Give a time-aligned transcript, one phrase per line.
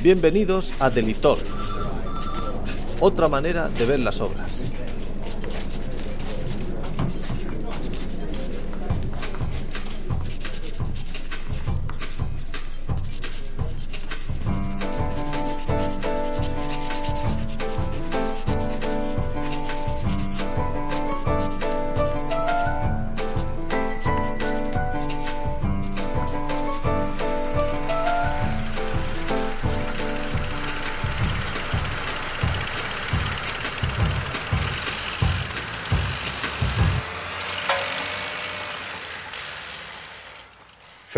[0.00, 1.38] Bienvenidos a Delitor,
[3.00, 4.62] otra manera de ver las obras.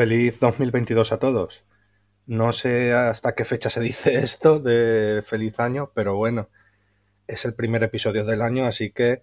[0.00, 1.62] Feliz 2022 a todos.
[2.24, 6.48] No sé hasta qué fecha se dice esto de feliz año, pero bueno,
[7.26, 9.20] es el primer episodio del año, así que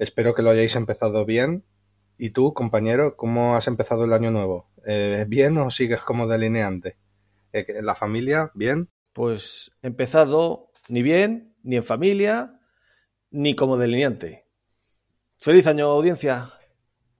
[0.00, 1.62] espero que lo hayáis empezado bien.
[2.18, 4.68] ¿Y tú, compañero, cómo has empezado el año nuevo?
[4.84, 6.96] Eh, ¿Bien o sigues como delineante?
[7.52, 8.50] Eh, ¿La familia?
[8.54, 8.88] ¿Bien?
[9.12, 12.58] Pues empezado ni bien, ni en familia,
[13.30, 14.46] ni como delineante.
[15.38, 16.50] Feliz año, audiencia.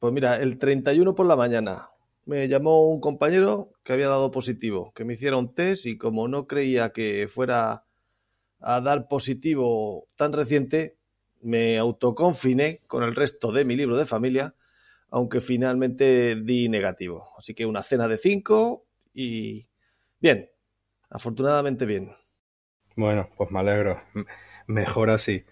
[0.01, 1.91] Pues mira, el 31 por la mañana,
[2.29, 6.29] me llamó un compañero que había dado positivo, que me hiciera un test y como
[6.29, 7.87] no creía que fuera
[8.61, 10.99] a dar positivo tan reciente,
[11.41, 14.55] me autoconfiné con el resto de mi libro de familia,
[15.09, 17.31] aunque finalmente di negativo.
[17.39, 19.71] Así que una cena de cinco y
[20.21, 20.51] bien,
[21.09, 22.13] afortunadamente bien.
[22.95, 24.03] Bueno, pues me alegro.
[24.67, 25.47] Mejor así.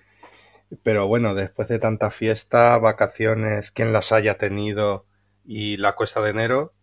[0.83, 5.07] Pero bueno, después de tanta fiesta, vacaciones, quien las haya tenido
[5.47, 6.75] y la cuesta de enero,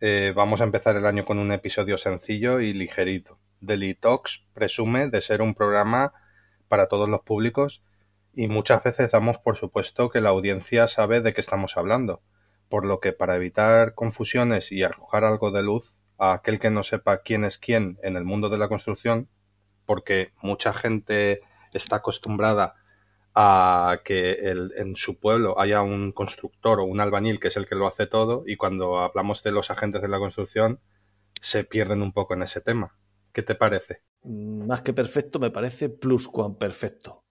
[0.00, 3.38] eh, vamos a empezar el año con un episodio sencillo y ligerito.
[3.60, 6.12] Daily Talks presume de ser un programa
[6.68, 7.82] para todos los públicos
[8.32, 12.22] y muchas veces damos por supuesto que la audiencia sabe de qué estamos hablando,
[12.68, 16.84] por lo que para evitar confusiones y arrojar algo de luz a aquel que no
[16.84, 19.28] sepa quién es quién en el mundo de la construcción,
[19.84, 21.40] porque mucha gente
[21.72, 22.76] está acostumbrada
[23.34, 27.74] a que en su pueblo haya un constructor o un albañil que es el que
[27.74, 30.80] lo hace todo y cuando hablamos de los agentes de la construcción
[31.40, 32.96] se pierden un poco en ese tema.
[33.32, 34.02] ¿Qué te parece?
[34.24, 37.24] Más que perfecto, me parece plus cuan perfecto.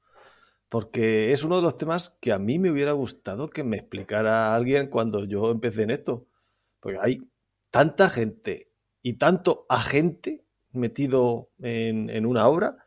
[0.68, 4.56] Porque es uno de los temas que a mí me hubiera gustado que me explicara
[4.56, 6.28] alguien cuando yo empecé en esto.
[6.80, 7.30] Porque hay
[7.70, 12.78] tanta gente y tanto agente metido en, en una obra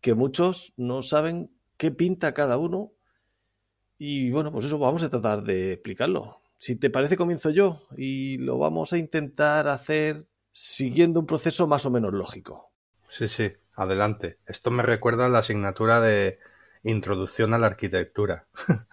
[0.00, 2.92] que muchos no saben qué pinta cada uno.
[3.98, 6.40] Y bueno, pues eso vamos a tratar de explicarlo.
[6.58, 11.84] Si te parece, comienzo yo y lo vamos a intentar hacer siguiendo un proceso más
[11.86, 12.72] o menos lógico.
[13.08, 14.38] Sí, sí, adelante.
[14.46, 16.38] Esto me recuerda a la asignatura de
[16.82, 18.46] Introducción a la Arquitectura.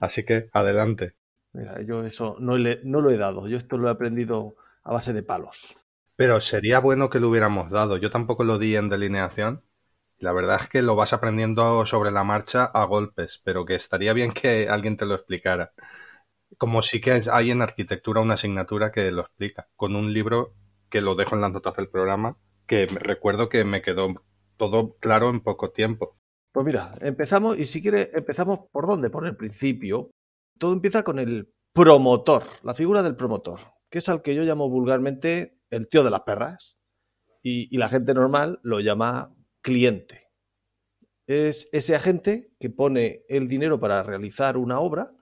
[0.00, 1.14] Así que, adelante.
[1.52, 5.12] Mira, yo eso no, no lo he dado, yo esto lo he aprendido a base
[5.12, 5.76] de palos.
[6.16, 7.96] Pero sería bueno que lo hubiéramos dado.
[7.96, 9.62] Yo tampoco lo di en delineación.
[10.22, 14.12] La verdad es que lo vas aprendiendo sobre la marcha a golpes, pero que estaría
[14.12, 15.72] bien que alguien te lo explicara.
[16.58, 20.54] Como sí que hay en arquitectura una asignatura que lo explica, con un libro
[20.88, 22.38] que lo dejo en las notas del programa,
[22.68, 24.14] que recuerdo que me quedó
[24.56, 26.16] todo claro en poco tiempo.
[26.52, 30.12] Pues mira, empezamos, y si quiere, empezamos por dónde, por el principio.
[30.56, 33.58] Todo empieza con el promotor, la figura del promotor,
[33.90, 36.76] que es al que yo llamo vulgarmente el tío de las perras,
[37.42, 40.30] y, y la gente normal lo llama cliente.
[41.26, 45.14] Es ese agente que pone el dinero para realizar una obra,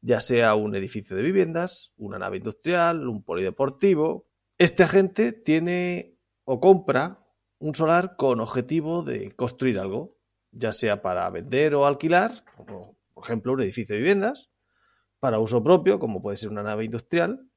[0.00, 4.28] ya sea un edificio de viviendas, una nave industrial, un polideportivo.
[4.58, 7.26] Este agente tiene o compra
[7.58, 10.18] un solar con objetivo de construir algo,
[10.52, 14.50] ya sea para vender o alquilar, por ejemplo, un edificio de viviendas,
[15.18, 17.50] para uso propio, como puede ser una nave industrial.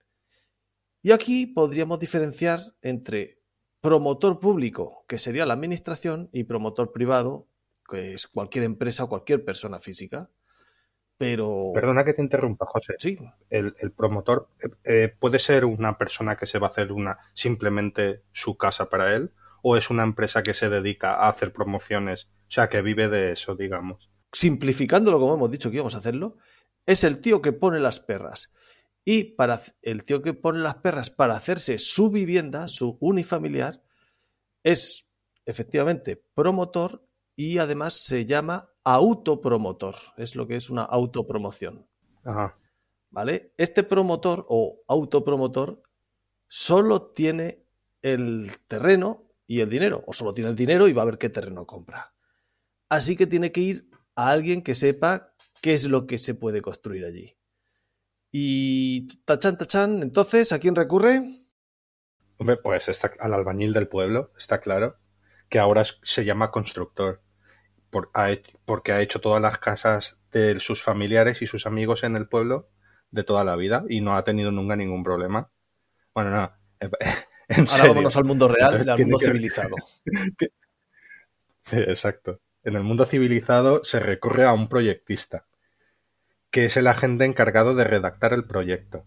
[1.04, 3.41] Y aquí podríamos diferenciar entre
[3.82, 7.48] promotor público, que sería la administración, y promotor privado,
[7.90, 10.30] que es cualquier empresa o cualquier persona física.
[11.18, 11.72] Pero.
[11.74, 12.96] Perdona que te interrumpa, José.
[13.00, 13.18] Sí.
[13.50, 18.24] El, promotor eh, eh, puede ser una persona que se va a hacer una simplemente
[18.32, 19.32] su casa para él,
[19.62, 23.32] o es una empresa que se dedica a hacer promociones, o sea, que vive de
[23.32, 24.10] eso, digamos.
[24.32, 26.38] Simplificándolo como hemos dicho que íbamos a hacerlo,
[26.86, 28.50] es el tío que pone las perras.
[29.04, 33.82] Y para el tío que pone las perras para hacerse su vivienda, su unifamiliar,
[34.64, 35.08] es
[35.46, 37.04] efectivamente promotor
[37.36, 39.96] y además se llama autopromotor.
[40.18, 41.88] Es lo que es una autopromoción.
[43.10, 43.54] ¿Vale?
[43.58, 45.82] Este promotor o autopromotor
[46.48, 47.66] solo tiene
[48.02, 51.30] el terreno y el dinero, o solo tiene el dinero y va a ver qué
[51.30, 52.14] terreno compra.
[52.90, 56.62] Así que tiene que ir a alguien que sepa qué es lo que se puede
[56.62, 57.36] construir allí.
[58.32, 61.22] Y tachan, tachan, entonces, ¿a quién recurre?
[62.38, 64.98] Hombre, pues está al albañil del pueblo, está claro.
[65.50, 67.22] que ahora se llama constructor,
[67.90, 72.70] porque ha hecho todas las casas de sus familiares y sus amigos en el pueblo
[73.12, 75.52] de toda la vida y no ha tenido nunca ningún problema.
[76.16, 76.52] Bueno, no.
[77.72, 79.76] Ahora vámonos al mundo real, al mundo civilizado.
[81.62, 82.40] sí, exacto.
[82.64, 85.46] En el mundo civilizado se recurre a un proyectista,
[86.52, 89.06] que es el agente encargado de redactar el proyecto.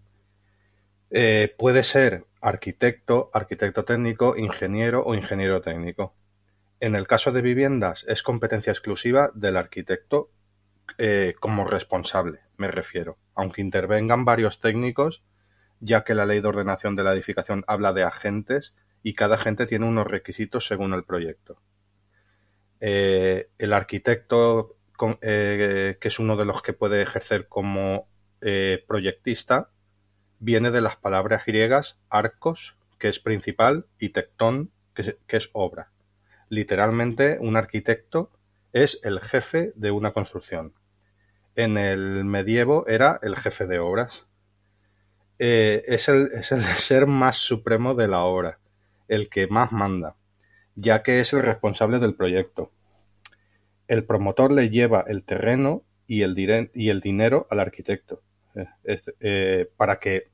[1.11, 6.15] Eh, puede ser arquitecto, arquitecto técnico, ingeniero o ingeniero técnico.
[6.81, 10.31] En el caso de viviendas es competencia exclusiva del arquitecto
[10.99, 15.23] eh, como responsable, me refiero, aunque intervengan varios técnicos,
[15.81, 19.67] ya que la ley de ordenación de la edificación habla de agentes y cada agente
[19.67, 21.61] tiene unos requisitos según el proyecto.
[22.81, 28.09] Eh, el arquitecto, que es uno de los que puede ejercer como
[28.87, 29.71] proyectista,
[30.39, 35.91] viene de las palabras griegas arcos, que es principal, y tectón, que es, obra.
[36.49, 38.31] Literalmente, un arquitecto
[38.73, 40.75] es el jefe de una construcción.
[41.57, 44.27] En el medievo era el jefe de obras.
[45.39, 48.59] Eh, es, el, es el ser más supremo de la obra,
[49.09, 50.17] el que más manda,
[50.75, 52.71] ya que es el responsable del proyecto.
[53.89, 58.23] El promotor le lleva el terreno y el, dinero al arquitecto
[58.85, 60.31] eh, para que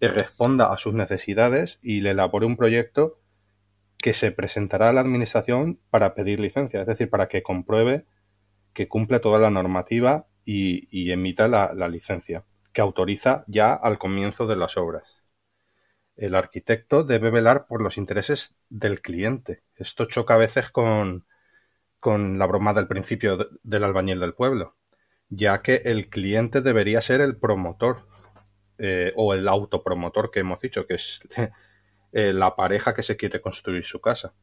[0.00, 3.18] responda a sus necesidades y le elabore un proyecto
[3.98, 8.04] que se presentará a la administración para pedir licencia, es decir, para que compruebe
[8.72, 14.56] que cumple toda la normativa y, emita la, licencia, que autoriza ya al comienzo de
[14.56, 15.04] las obras.
[16.16, 19.62] El arquitecto debe velar por los intereses del cliente.
[19.76, 21.26] Esto choca a veces con,
[22.02, 24.76] con la broma del principio del albañil del pueblo
[25.34, 28.06] ya que el cliente debería ser el promotor
[28.78, 31.20] eh, o el autopromotor que hemos dicho, que es
[32.12, 34.34] eh, la pareja que se quiere construir su casa.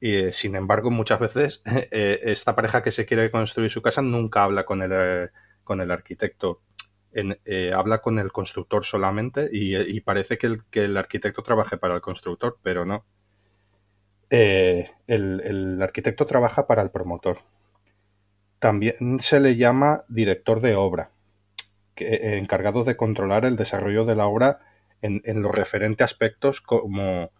[0.00, 1.62] Y, eh, sin embargo, muchas veces
[1.92, 5.30] esta pareja que se quiere construir su casa nunca habla con el,
[5.62, 6.62] con el arquitecto.
[7.72, 12.00] habla con el constructor solamente y, parece que el, que el, arquitecto trabaje para el
[12.00, 13.06] constructor, pero no.
[14.30, 17.38] El, el arquitecto trabaja para el promotor.
[18.58, 21.10] También se le llama director de obra,
[21.96, 24.60] eh, encargado de controlar el desarrollo de la obra
[25.00, 27.30] en, los referentes aspectos como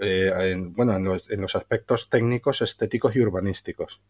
[0.00, 4.00] eh, bueno, en los, aspectos técnicos, estéticos y urbanísticos,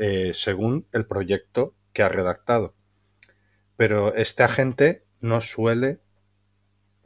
[0.00, 2.74] eh, según el proyecto que ha redactado.
[3.76, 6.00] Pero este agente no suele,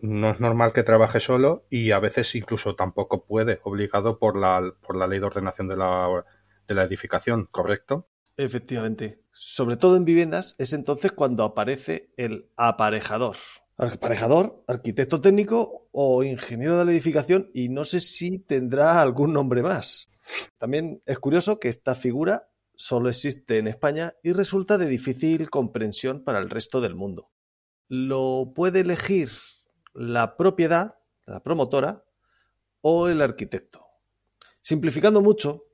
[0.03, 4.75] no es normal que trabaje solo y a veces incluso tampoco puede, obligado por la,
[4.81, 6.25] por la ley de ordenación de la,
[6.67, 8.09] de la edificación, ¿correcto?
[8.37, 9.23] Efectivamente.
[9.33, 13.37] Sobre todo en viviendas es entonces cuando aparece el aparejador.
[13.77, 19.63] Aparejador, arquitecto técnico o ingeniero de la edificación y no sé si tendrá algún nombre
[19.63, 20.11] más.
[20.59, 26.25] También es curioso que esta figura solo existe en España y resulta de difícil comprensión
[26.25, 27.31] para el resto del mundo.
[27.89, 29.31] Lo puede elegir
[29.93, 32.05] la propiedad, la promotora
[32.81, 33.87] o el arquitecto.
[34.61, 35.67] Simplificando mucho,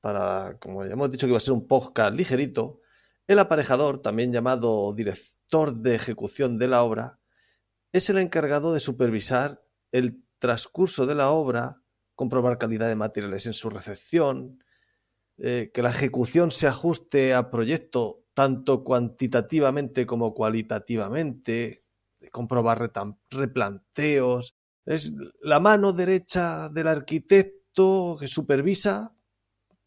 [0.00, 2.80] para, como ya hemos dicho que iba a ser un podcast ligerito,
[3.26, 7.18] el aparejador, también llamado director de ejecución de la obra,
[7.92, 9.62] es el encargado de supervisar
[9.92, 11.82] el transcurso de la obra,
[12.14, 14.62] comprobar calidad de materiales en su recepción,
[15.38, 21.83] eh, que la ejecución se ajuste a proyecto tanto cuantitativamente como cualitativamente,
[22.30, 22.90] comprobar
[23.30, 24.54] replanteos.
[24.86, 29.14] Es la mano derecha del arquitecto que supervisa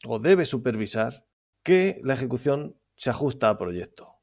[0.05, 1.25] o debe supervisar
[1.63, 4.15] que la ejecución se ajusta al proyecto.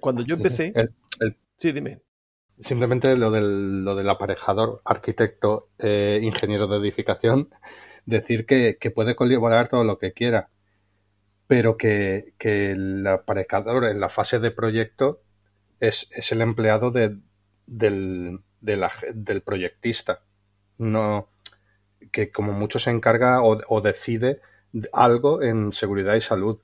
[0.00, 0.72] Cuando yo empecé...
[1.56, 2.02] sí, dime.
[2.60, 7.50] Simplemente lo del, lo del aparejador, arquitecto, eh, ingeniero de edificación,
[8.06, 10.50] decir que, puede colaborar todo lo que quiera,
[11.46, 15.22] pero que, el aparejador en la fase de proyecto
[15.78, 16.90] es, el empleado
[17.68, 18.42] del,
[19.44, 20.24] proyectista.
[20.78, 21.30] No,
[22.12, 24.40] que como mucho se encarga o decide
[24.92, 26.60] algo en seguridad y salud.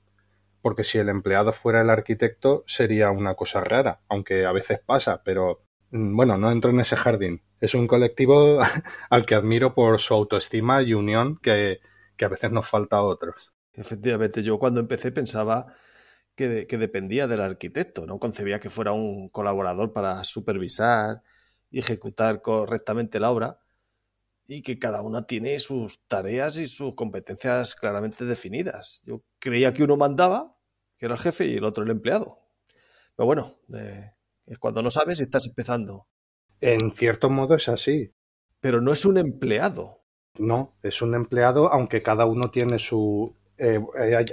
[0.61, 5.21] Porque si el empleado fuera el arquitecto sería una cosa rara, aunque a veces pasa,
[5.23, 7.43] pero mm, bueno, no entro en ese jardín.
[7.59, 8.59] Es un colectivo
[9.09, 11.81] al que admiro por su autoestima y unión que,
[12.19, 13.53] a veces nos falta a otros.
[13.73, 15.67] Efectivamente, yo cuando empecé pensaba
[16.35, 21.21] que, que, dependía del arquitecto, no concebía que fuera un colaborador para supervisar
[21.71, 23.59] y ejecutar correctamente la obra,
[24.47, 29.01] y que cada una tiene sus tareas y sus competencias claramente definidas.
[29.05, 30.55] Yo creía que uno mandaba,
[30.97, 32.39] que era el jefe, y el otro el empleado.
[33.15, 34.11] Pero bueno, eh,
[34.45, 36.07] es cuando no sabes y estás empezando.
[36.61, 38.13] En cierto modo es así.
[38.59, 40.03] Pero no es un empleado.
[40.37, 43.35] No, es un empleado, aunque cada uno tiene su...
[43.57, 43.79] Eh,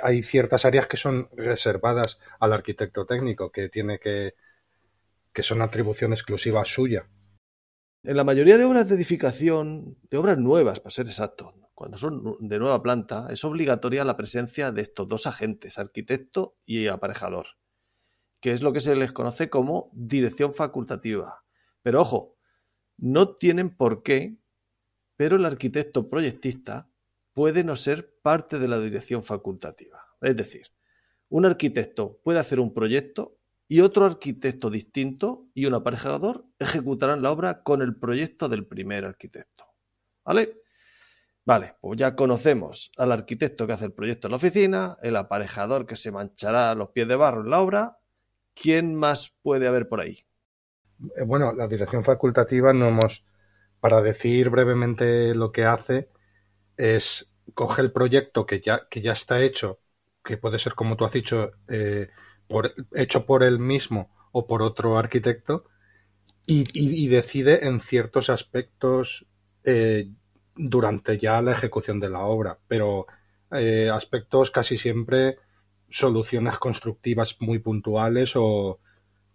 [0.02, 4.34] hay, ciertas áreas que son reservadas al arquitecto técnico, que tiene que...
[5.32, 7.08] que son atribución exclusiva suya.
[8.02, 12.36] En la mayoría de obras de edificación, de obras nuevas, para ser exacto, cuando son
[12.40, 17.46] de nueva planta, es obligatoria la presencia de estos dos agentes, arquitecto y aparejador,
[18.40, 21.44] que es lo que se les conoce como dirección facultativa.
[21.82, 22.36] Pero ojo,
[22.98, 24.36] no tienen por qué,
[25.16, 26.88] pero el arquitecto proyectista
[27.34, 30.06] puede no ser parte de la dirección facultativa.
[30.20, 30.66] Es decir,
[31.28, 37.30] un arquitecto puede hacer un proyecto y otro arquitecto distinto y un aparejador ejecutarán la
[37.30, 39.64] obra con el proyecto del primer arquitecto.
[40.24, 40.62] ¿Vale?
[41.44, 45.86] Vale, pues ya conocemos al arquitecto que hace el proyecto en la oficina, el aparejador
[45.86, 47.98] que se manchará los pies de barro en la obra.
[48.54, 50.18] ¿Quién más puede haber por ahí?
[51.16, 53.24] Eh, bueno, la dirección facultativa no hemos,
[53.80, 56.10] para decir brevemente lo que hace,
[56.76, 59.80] es coge el proyecto que ya, que ya está hecho,
[60.24, 62.08] que puede ser como tú has dicho, eh,
[62.94, 65.64] hecho por él mismo o por otro arquitecto
[66.46, 69.26] y, decide en ciertos aspectos
[69.64, 70.10] eh,
[70.54, 73.06] durante ya la ejecución de la obra, pero
[73.52, 75.38] eh, aspectos casi siempre
[75.88, 78.80] soluciones constructivas muy puntuales o,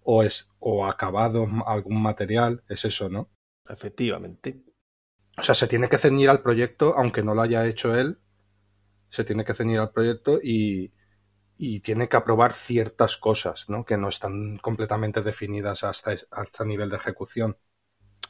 [0.03, 3.29] o, es, o acabado algún material, es eso, ¿no?
[3.69, 4.66] Efectivamente.
[5.37, 8.19] O sea, se tiene que ceñir al proyecto, aunque no lo haya hecho él,
[9.09, 10.91] se tiene que ceñir al proyecto y,
[11.57, 13.85] y tiene que aprobar ciertas cosas, ¿no?
[13.85, 17.57] Que no están completamente definidas hasta, hasta nivel de ejecución.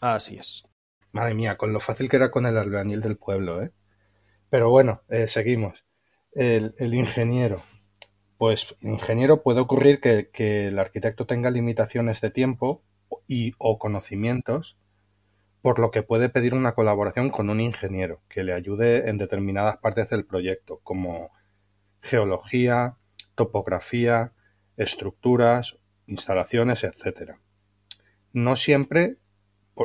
[0.01, 0.67] Así es.
[1.11, 3.71] Madre mía, con lo fácil que era con el albañil del pueblo, ¿eh?
[4.49, 5.85] Pero bueno, eh, seguimos.
[6.31, 7.63] El, ingeniero.
[8.37, 12.83] Pues ingeniero puede ocurrir que, que, el arquitecto tenga limitaciones de tiempo
[13.27, 14.77] y o conocimientos,
[15.61, 19.77] por lo que puede pedir una colaboración con un ingeniero que le ayude en determinadas
[19.77, 21.31] partes del proyecto, como
[22.01, 22.97] geología,
[23.35, 24.33] topografía,
[24.77, 27.33] estructuras, instalaciones, etc.
[28.33, 29.17] No siempre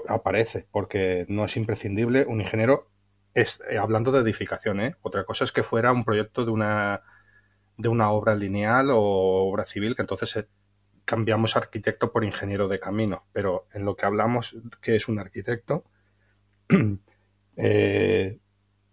[0.08, 2.90] aparece, porque no es imprescindible un ingeniero,
[3.34, 4.96] es, eh, hablando de edificación, ¿eh?
[5.02, 7.02] otra cosa es que fuera un proyecto de una,
[7.76, 10.46] de una obra lineal o obra civil, que entonces
[11.04, 15.84] cambiamos arquitecto por ingeniero de camino, pero en lo que hablamos que es un arquitecto,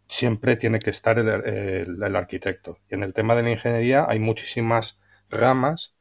[0.10, 2.80] siempre tiene que estar el, arquitecto.
[2.90, 5.00] Y en el tema de la ingeniería hay muchísimas
[5.30, 5.96] ramas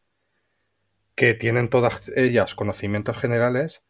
[1.15, 3.85] que tienen todas ellas conocimientos generales,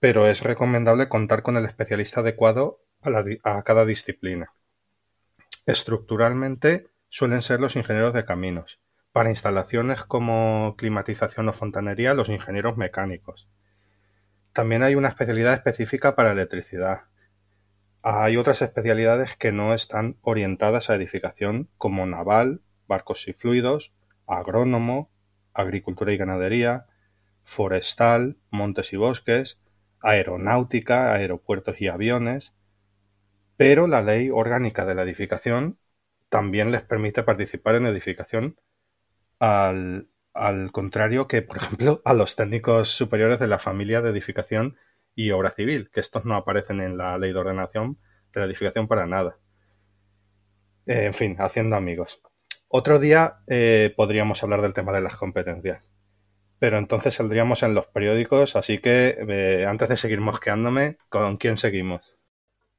[0.00, 4.52] pero es recomendable contar con el especialista adecuado a, cada disciplina.
[5.66, 8.80] Estructuralmente suelen ser los ingenieros de caminos.
[9.18, 13.48] Para instalaciones como climatización o fontanería, los ingenieros mecánicos.
[14.52, 17.06] También hay una especialidad específica para electricidad,
[18.00, 23.92] hay otras especialidades que no están orientadas a edificación como naval, barcos y fluidos,
[24.28, 25.10] agrónomo,
[25.52, 26.86] agricultura y ganadería,
[27.42, 29.58] forestal, montes y bosques,
[29.98, 32.54] aeronáutica, aeropuertos y aviones,
[33.56, 35.76] pero la ley orgánica de la edificación
[36.28, 38.60] también les permite participar en edificación
[39.38, 44.76] al, al, contrario que, por ejemplo, a los técnicos superiores de la familia de edificación
[45.14, 47.98] y obra civil, que estos no aparecen en la ley de ordenación
[48.32, 49.38] de la edificación para nada.
[50.86, 52.20] Eh, en fin, haciendo amigos.
[52.68, 55.90] Otro día eh, podríamos hablar del tema de las competencias,
[56.58, 61.56] pero entonces saldríamos en los periódicos, así que eh, antes de seguir mosqueándome, ¿con quién
[61.56, 62.16] seguimos?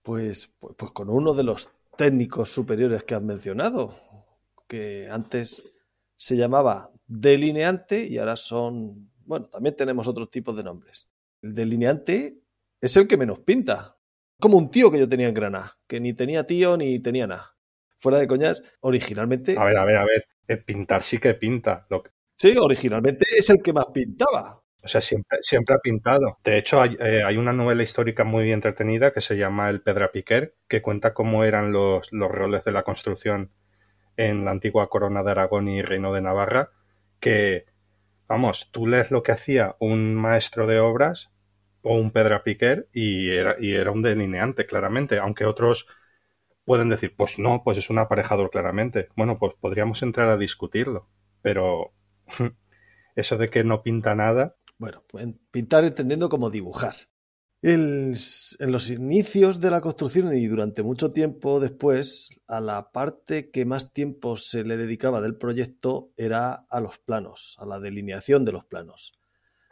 [0.01, 3.95] Pues, pues, pues con uno de los técnicos superiores que has mencionado,
[4.67, 5.63] que antes
[6.19, 11.07] se llamaba delineante y ahora son, bueno, también tenemos otros tipos de nombres.
[11.41, 12.41] El delineante
[12.81, 13.97] es el que menos pinta.
[14.37, 17.55] Como un tío que yo tenía en Granada, que ni tenía tío ni tenía nada.
[17.99, 19.57] Fuera de coñas, originalmente.
[19.57, 20.65] A ver, a ver, a ver.
[20.65, 21.85] Pintar sí que pinta.
[21.89, 22.03] Lo
[22.35, 24.61] Sí, originalmente es el que más pintaba.
[24.81, 26.39] O sea, siempre, siempre ha pintado.
[26.43, 30.11] De hecho, hay, eh, hay, una novela histórica muy entretenida que se llama El Pedra
[30.11, 33.51] Piquer, que cuenta cómo eran los, los roles de la construcción
[34.19, 36.71] en la antigua corona de Aragón y Reino de Navarra,
[37.21, 37.65] que
[38.27, 41.31] vamos, tú lees lo que hacía un maestro de obras
[41.83, 45.87] o un Pedra Piquer y era, y era un delineante, claramente, aunque otros
[46.65, 49.07] pueden decir, pues no, pues es un aparejador claramente.
[49.15, 51.07] Bueno, pues podríamos entrar a discutirlo,
[51.41, 51.93] pero
[53.15, 54.57] eso de que no pinta nada.
[54.77, 55.05] Bueno,
[55.49, 56.95] pintar entendiendo como dibujar
[57.61, 63.65] en los inicios de la construcción y durante mucho tiempo después, a la parte que
[63.65, 68.53] más tiempo se le dedicaba del proyecto era a los planos, a la delineación de
[68.53, 69.13] los planos.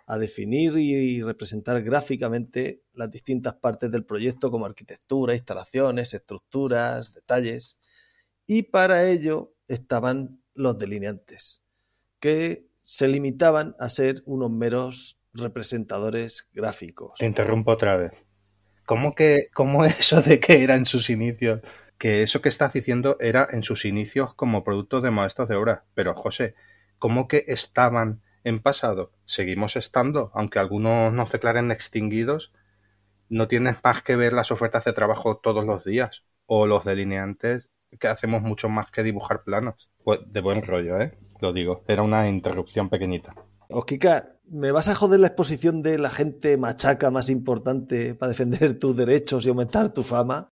[0.08, 7.78] a definir y representar gráficamente las distintas partes del proyecto como arquitectura, instalaciones, estructuras, detalles.
[8.48, 11.62] Y para ello estaban los delineantes,
[12.20, 17.14] que se limitaban a ser unos meros representadores gráficos.
[17.18, 18.12] Te interrumpo otra vez.
[18.86, 21.62] ¿Cómo que cómo eso de que era en sus inicios?
[21.98, 25.86] Que eso que estás diciendo era en sus inicios como producto de maestros de obra.
[25.94, 26.56] Pero José,
[27.00, 29.12] ¿cómo que estaban en pasado?
[29.26, 32.54] Seguimos estando, aunque algunos nos declaren extinguidos.
[33.30, 37.70] No tienes más que ver las ofertas de trabajo todos los días o los delineantes
[38.00, 39.90] que hacemos mucho más que dibujar planos.
[40.04, 41.18] Pues de buen rollo, ¿eh?
[41.42, 41.84] Lo digo.
[41.88, 43.34] Era una interrupción pequeñita.
[43.70, 48.80] Osquica, ¿me vas a joder la exposición de la gente machaca más importante para defender
[48.80, 50.52] tus derechos y aumentar tu fama?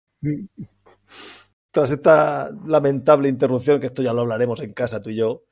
[1.71, 5.45] Tras esta lamentable interrupción, que esto ya lo hablaremos en casa tú y yo,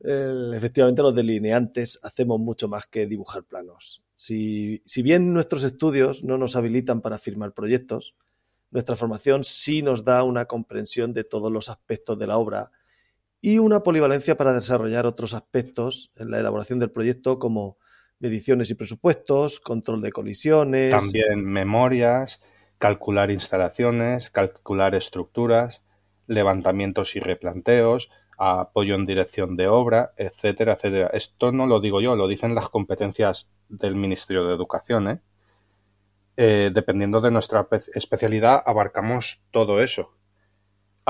[0.00, 4.02] efectivamente los delineantes hacemos mucho más que dibujar planos.
[4.14, 8.14] Si, si bien nuestros estudios no nos habilitan para firmar proyectos,
[8.70, 12.70] nuestra formación sí nos da una comprensión de todos los aspectos de la obra
[13.40, 17.78] y una polivalencia para desarrollar otros aspectos en la elaboración del proyecto como
[18.18, 20.90] mediciones y presupuestos, control de colisiones.
[20.90, 22.40] También memorias,
[22.78, 25.82] calcular instalaciones, calcular estructuras,
[26.26, 31.10] levantamientos y replanteos, apoyo en dirección de obra, etcétera, etcétera.
[31.12, 35.08] Esto no lo digo yo, lo dicen las competencias del Ministerio de Educación.
[35.08, 35.20] ¿eh?
[36.36, 40.17] Eh, dependiendo de nuestra especialidad, abarcamos todo eso.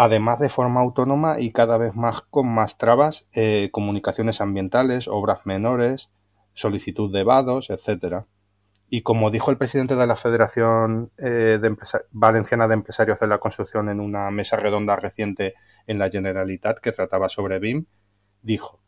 [0.00, 5.44] Además, de forma autónoma y cada vez más con más trabas, eh, comunicaciones ambientales, obras
[5.44, 6.08] menores,
[6.54, 8.26] solicitud de vados, etcétera.
[8.88, 11.76] Y como dijo el presidente de la Federación de
[12.12, 15.54] Valenciana de Empresarios de la Construcción en una mesa redonda reciente
[15.88, 17.86] en la Generalitat que trataba sobre BIM,
[18.40, 18.78] dijo,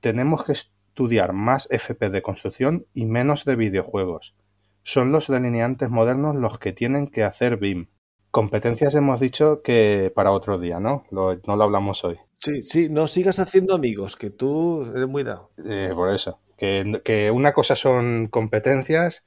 [0.00, 4.34] tenemos que estudiar más FP de construcción y menos de videojuegos.
[4.82, 7.86] Son los delineantes modernos los que tienen que hacer BIM.
[8.38, 11.04] Competencias hemos dicho que para otro día, ¿no?
[11.10, 12.18] no lo hablamos hoy.
[12.34, 15.50] Sí, sí, no sigas haciendo amigos, que tú eres muy dado.
[15.66, 19.24] Eh, por eso, que, que, una cosa son competencias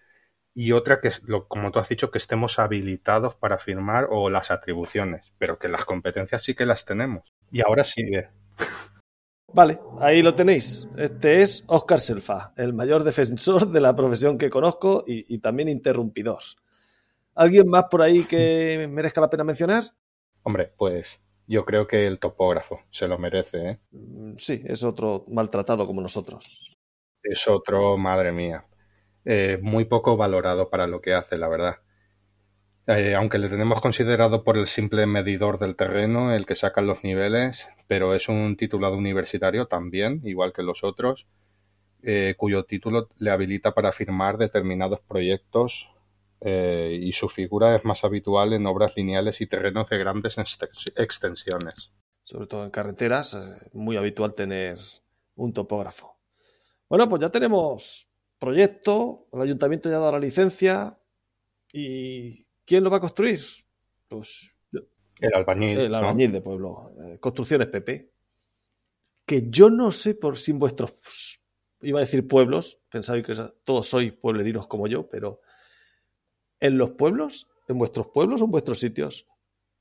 [0.53, 4.49] y otra que, lo, como tú has dicho, que estemos habilitados para firmar o las
[4.49, 7.33] atribuciones, pero que las competencias sí que las tenemos.
[7.51, 8.29] Y ahora sigue.
[9.53, 10.88] Vale, ahí lo tenéis.
[10.95, 15.67] Este es Oscar Selfa, el mayor defensor de la profesión que conozco y, y también
[15.67, 16.43] interrumpidor.
[17.35, 19.83] ¿Alguien más por ahí que merezca la pena mencionar?
[20.43, 23.69] Hombre, pues yo creo que el topógrafo se lo merece.
[23.69, 23.79] ¿eh?
[23.91, 26.77] Mm, sí, es otro maltratado como nosotros.
[27.23, 28.65] Es otro, madre mía.
[29.25, 31.75] Eh, muy poco valorado para lo que hace, la verdad.
[32.87, 37.03] Eh, aunque le tenemos considerado por el simple medidor del terreno, el que saca los
[37.03, 41.27] niveles, pero es un titulado universitario también, igual que los otros,
[42.01, 45.90] eh, cuyo título le habilita para firmar determinados proyectos
[46.43, 50.38] y su figura es más habitual en obras lineales y terrenos de grandes
[50.97, 51.93] extensiones.
[52.21, 54.80] Sobre todo en carreteras, es muy habitual tener
[55.36, 56.17] un topógrafo.
[56.89, 60.99] Bueno, pues ya tenemos proyecto, el ayuntamiento ya ha dado la licencia
[61.71, 63.39] y ¿quién lo va a construir?
[64.08, 64.56] Pues
[65.21, 65.80] el albañil.
[65.80, 66.91] El albañil de pueblo.
[66.97, 68.12] Eh, construcciones PP.
[69.25, 71.39] Que yo no sé por si en vuestros,
[71.82, 75.39] iba a decir pueblos, pensáis que todos sois pueblerinos como yo, pero
[76.62, 79.28] en los pueblos, en vuestros pueblos o en vuestros sitios,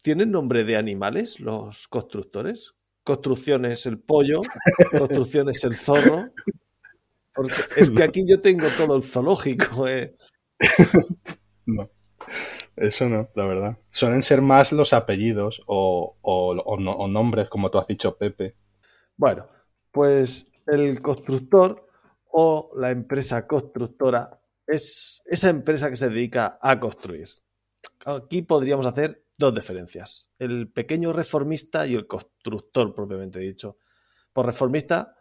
[0.03, 2.75] ¿tienen nombre de animales los constructores?
[3.05, 4.41] Construcciones el pollo,
[4.91, 6.33] construcciones el zorro,
[7.35, 9.87] porque es que aquí yo tengo todo el zoológico.
[9.87, 10.17] ¿eh?
[11.67, 11.91] no.
[12.77, 13.79] Eso no, la verdad.
[13.91, 16.17] Suelen ser más los apellidos o,
[17.09, 18.57] nombres, como tú has dicho, Pepe.
[19.17, 19.47] Bueno,
[19.93, 21.87] pues el constructor
[22.33, 24.40] o la empresa constructora
[24.71, 27.29] es esa empresa que se dedica a construir.
[28.07, 30.31] Aquí podríamos hacer dos diferencias.
[30.39, 33.79] El pequeño reformista y el constructor, propiamente dicho.
[34.33, 35.17] Por reformista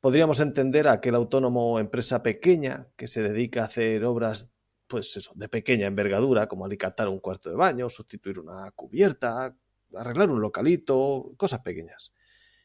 [0.00, 4.50] podríamos entender a aquel autónomo o empresa pequeña que se dedica a hacer obras
[4.86, 9.54] pues eso, de pequeña envergadura, como alicatar un cuarto de baño, sustituir una cubierta,
[9.94, 12.14] arreglar un localito, cosas pequeñas.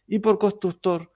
[0.08, 1.12] Y por constructor,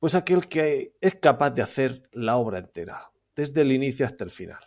[0.00, 4.30] pues aquel que es capaz de hacer la obra entera, desde el inicio hasta el
[4.30, 4.60] final.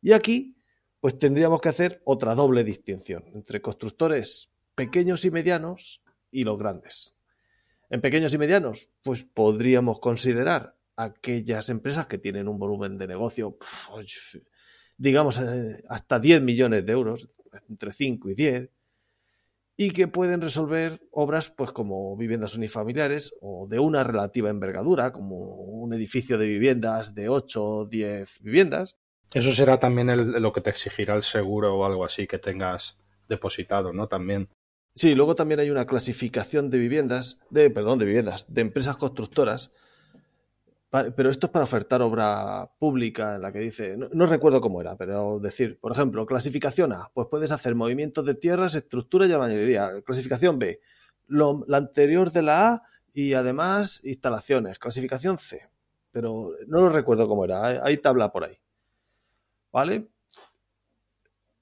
[0.00, 0.56] Y aquí,
[1.00, 7.14] pues tendríamos que hacer otra doble distinción entre constructores pequeños y medianos y los grandes.
[7.90, 13.56] En pequeños y medianos, pues podríamos considerar aquellas empresas que tienen un volumen de negocio,
[14.96, 17.28] digamos, eh, hasta 10 millones de euros,
[17.68, 18.70] entre 5 y 10,
[19.76, 25.36] y que pueden resolver obras pues como viviendas unifamiliares o de una relativa envergadura, como
[25.36, 28.96] un edificio de viviendas de 8 o 10 viviendas.
[29.32, 33.92] Eso será también lo que te exigirá el seguro o algo así que tengas depositado,
[33.92, 34.06] ¿no?
[34.06, 34.48] También.
[34.94, 39.72] Sí, luego también hay una clasificación de viviendas, de, perdón, de viviendas, de empresas constructoras
[41.16, 44.96] pero esto es para ofertar obra pública en la que dice, no, recuerdo cómo era,
[44.96, 50.02] pero decir, por ejemplo, clasificación A, pues puedes hacer movimientos de tierras, estructura y albañilería.
[50.04, 50.80] Clasificación B,
[51.26, 54.78] lo, la anterior de la A y además instalaciones.
[54.78, 55.68] Clasificación C,
[56.12, 58.56] pero no recuerdo cómo era, hay tabla por ahí.
[59.72, 60.08] ¿Vale?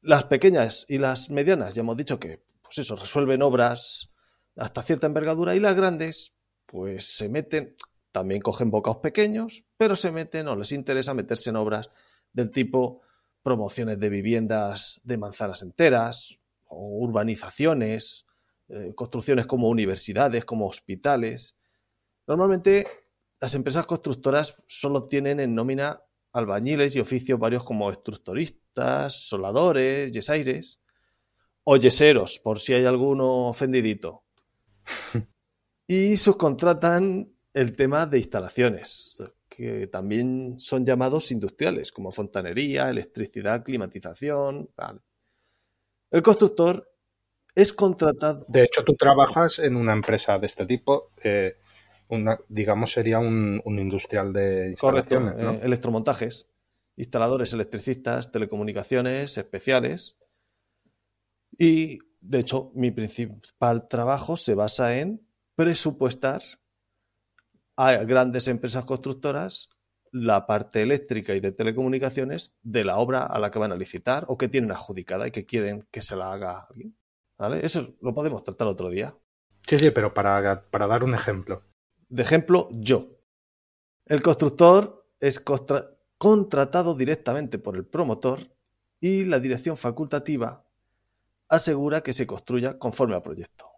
[0.02, 4.10] Las pequeñas y las medianas, ya hemos dicho que, pues eso, resuelven obras
[4.56, 6.34] hasta cierta envergadura y las grandes,
[6.66, 7.76] pues se meten,
[8.12, 11.90] también cogen bocados pequeños, pero se meten o les interesa meterse en obras
[12.32, 13.00] del tipo
[13.42, 18.26] promociones de viviendas de manzanas enteras, o urbanizaciones,
[18.68, 21.56] eh, construcciones como universidades, como hospitales.
[22.26, 22.86] Normalmente
[23.40, 30.80] las empresas constructoras solo tienen en nómina albañiles y oficios varios como estructuristas, soladores, yesaires
[31.64, 34.24] o yeseros, por si hay alguno ofendidito.
[35.86, 44.70] y subcontratan el tema de instalaciones, que también son llamados industriales, como fontanería, electricidad, climatización.
[46.10, 46.90] El constructor
[47.54, 48.44] es contratado.
[48.48, 51.10] De hecho, tú trabajas en una empresa de este tipo.
[51.22, 51.56] Eh,
[52.08, 55.32] una, digamos, sería un, industrial de instalaciones.
[55.32, 56.46] Correcto, eh, electromontajes,
[56.96, 60.16] instaladores electricistas, telecomunicaciones especiales.
[61.58, 66.42] Y, de hecho, mi principal trabajo se basa en presupuestar
[67.86, 69.68] a grandes empresas constructoras
[70.12, 74.24] la parte eléctrica y de telecomunicaciones de la obra a la que van a licitar
[74.28, 76.96] o que tienen adjudicada y que quieren que se la haga alguien.
[77.38, 77.64] ¿Vale?
[77.64, 79.16] Eso lo podemos tratar otro día.
[79.66, 81.62] Sí, sí, pero para, para dar un ejemplo.
[82.08, 83.18] De ejemplo, yo.
[84.06, 85.42] El constructor es
[86.18, 88.40] contratado directamente por el promotor
[89.00, 90.64] y la dirección facultativa
[91.48, 93.71] asegura que se construya conforme al proyecto.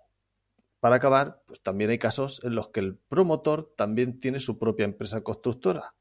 [0.84, 4.84] Para acabar, pues también hay casos en los que el promotor también tiene su propia
[4.84, 5.94] empresa constructora,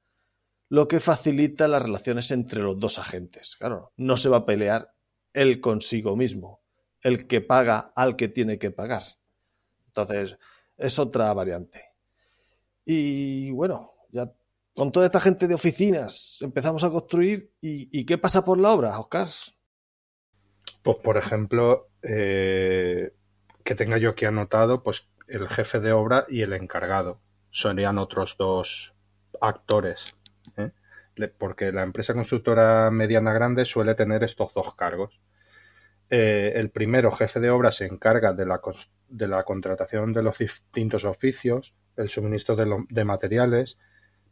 [0.68, 3.56] lo que facilita las relaciones entre los dos agentes.
[3.56, 4.94] Claro, no se va a pelear
[5.32, 6.66] él consigo mismo,
[7.00, 9.04] el que paga al que tiene que pagar.
[9.86, 10.38] Entonces,
[10.76, 11.82] es otra variante.
[12.84, 14.34] Y bueno, ya
[14.76, 17.54] con toda esta gente de oficinas empezamos a construir.
[17.62, 19.30] ¿Y, qué pasa por la obra, Oscar?
[20.82, 23.14] Pues, por ejemplo, eh,
[23.64, 27.20] que tenga yo aquí anotado, pues el jefe de obra y el encargado.
[27.52, 28.94] Serían otros dos
[29.42, 30.16] actores.
[30.58, 30.72] ¿eh?
[31.38, 35.22] Porque la empresa constructora mediana grande suele tener estos dos cargos.
[36.10, 38.62] Eh, el primero, jefe de obra, se encarga de la,
[39.08, 43.78] de la contratación de los distintos oficios, el suministro de, materiales,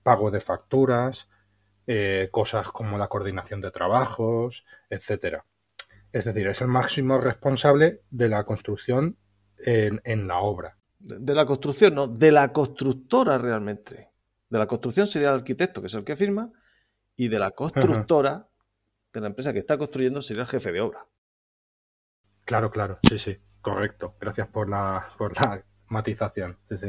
[0.03, 1.29] pago de facturas,
[1.87, 5.45] eh, cosas como la coordinación de trabajos, etcétera.
[6.11, 9.17] Es decir, es el máximo responsable de la construcción
[9.57, 10.77] en, la obra.
[10.99, 14.09] De, la construcción, no, de la constructora realmente.
[14.49, 16.51] De la construcción sería el arquitecto, que es el que firma,
[17.15, 18.49] y de la constructora,
[19.13, 21.07] de la empresa que está construyendo, sería el jefe de obra.
[22.45, 24.15] Claro, claro, sí, sí, correcto.
[24.19, 26.57] Gracias por la, por la matización.
[26.67, 26.87] Sí, sí.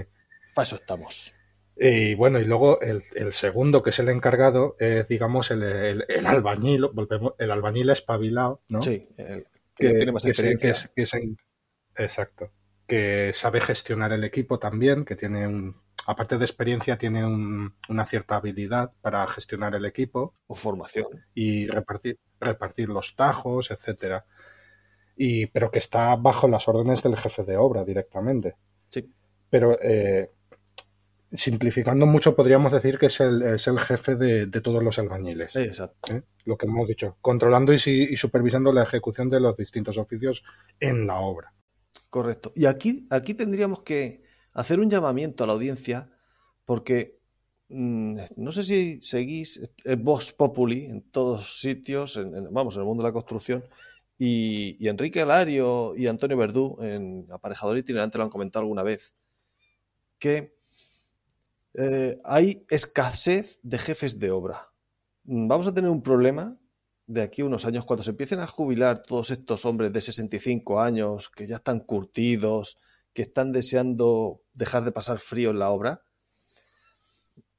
[0.55, 1.35] Para eso estamos.
[1.77, 6.87] Y bueno, y luego el, segundo, que es el encargado, es, digamos, el, el, albañil,
[6.93, 8.83] volvemos, el albañil espabilado, ¿no?
[8.83, 10.91] Sí, que, tiene más experiencia.
[10.95, 11.15] Que es,
[11.97, 12.51] exacto
[12.87, 18.37] que sabe gestionar el equipo también, que tiene un, aparte de experiencia, tiene una cierta
[18.37, 20.35] habilidad para gestionar el equipo.
[20.47, 21.07] O formación.
[21.35, 24.27] Y repartir, repartir los tajos, etcétera.
[25.17, 28.57] Y, pero que está bajo las órdenes del jefe de obra directamente.
[28.89, 29.11] Sí.
[29.49, 30.31] Pero eh,
[31.33, 35.55] simplificando mucho, podríamos decir que es el, es el jefe de, todos los albañiles.
[35.57, 36.15] exacto.
[36.15, 36.23] ¿Eh?
[36.45, 40.45] Lo que hemos dicho, controlando y, y supervisando la ejecución de los distintos oficios
[40.81, 41.55] en la obra.
[42.11, 42.53] Correcto.
[42.55, 46.11] Y aquí, aquí tendríamos que hacer un llamamiento a la audiencia
[46.65, 47.19] porque
[47.69, 53.03] mm, no sé si seguís el Vox Populi en todos sitios, vamos, en el mundo
[53.03, 53.65] de la construcción,
[54.19, 59.15] y, Enrique Alario y Antonio Verdú en Aparejador Itinerante lo han comentado alguna vez,
[60.19, 60.55] que
[61.75, 64.71] eh, hay escasez de jefes de obra.
[65.25, 66.59] Mm, vamos a tener un problema
[67.07, 70.81] de aquí a unos años, cuando se empiecen a jubilar todos estos hombres de 65
[70.81, 72.79] años que ya están curtidos,
[73.13, 76.03] que están deseando dejar de pasar frío en la obra,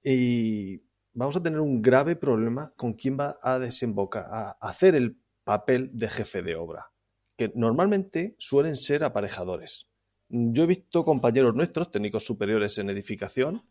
[0.04, 5.20] y vamos a tener un grave problema con quién va a desembocar, a hacer el
[5.44, 6.90] papel de jefe de obra.
[7.36, 9.90] que normalmente suelen ser aparejadores.
[10.30, 13.64] Yo he visto compañeros nuestros, técnicos superiores en edificación,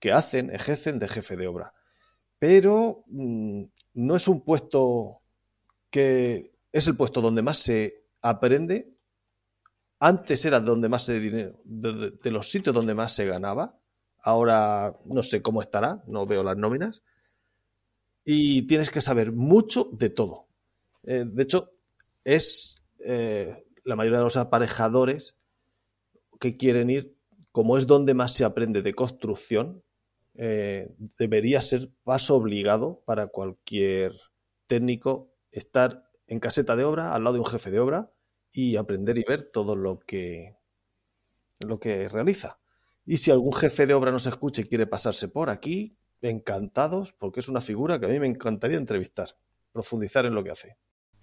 [0.00, 1.74] que hacen, ejercen de jefe de obra.
[2.38, 3.62] Pero mm,
[3.94, 5.20] no es un puesto
[5.90, 8.94] que es el puesto donde más se aprende.
[10.00, 13.78] Antes era donde más se dinero, de, los sitios donde más se ganaba.
[14.20, 17.02] Ahora no sé cómo estará, no veo las nóminas.
[18.24, 20.46] Y tienes que saber mucho de todo.
[21.04, 21.72] Eh, de hecho,
[22.24, 25.36] es eh, la mayoría de los aparejadores
[26.38, 27.16] que quieren ir,
[27.52, 29.82] como es donde más se aprende de construcción,
[30.40, 34.12] eh, debería ser paso obligado para cualquier
[34.68, 38.12] técnico estar en caseta de obra al lado de un jefe de obra
[38.52, 40.56] y aprender y ver todo lo que,
[41.58, 42.60] lo que realiza.
[43.04, 47.40] Y si algún jefe de obra nos escucha y quiere pasarse por aquí, encantados, porque
[47.40, 49.30] es una figura que a mí me encantaría entrevistar,
[49.72, 50.76] profundizar en lo que hace.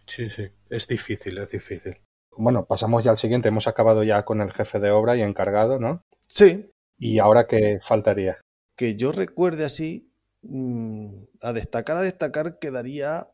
[0.07, 2.01] Sí, sí, es difícil, es difícil.
[2.37, 3.47] Bueno, pasamos ya al siguiente.
[3.47, 6.03] Hemos acabado ya con el jefe de obra y encargado, ¿no?
[6.27, 6.69] Sí.
[6.97, 8.44] ¿Y ahora qué faltaría?
[8.75, 10.11] Que yo recuerde así,
[10.41, 11.09] mm,
[11.41, 13.29] a destacar, a destacar, quedaría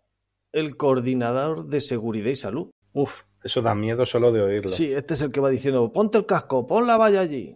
[0.52, 2.72] el coordinador de seguridad y salud.
[2.94, 4.70] Uf, eso da miedo solo de oírlo.
[4.70, 7.56] Sí, este es el que va diciendo, ponte el casco, pon la valla allí.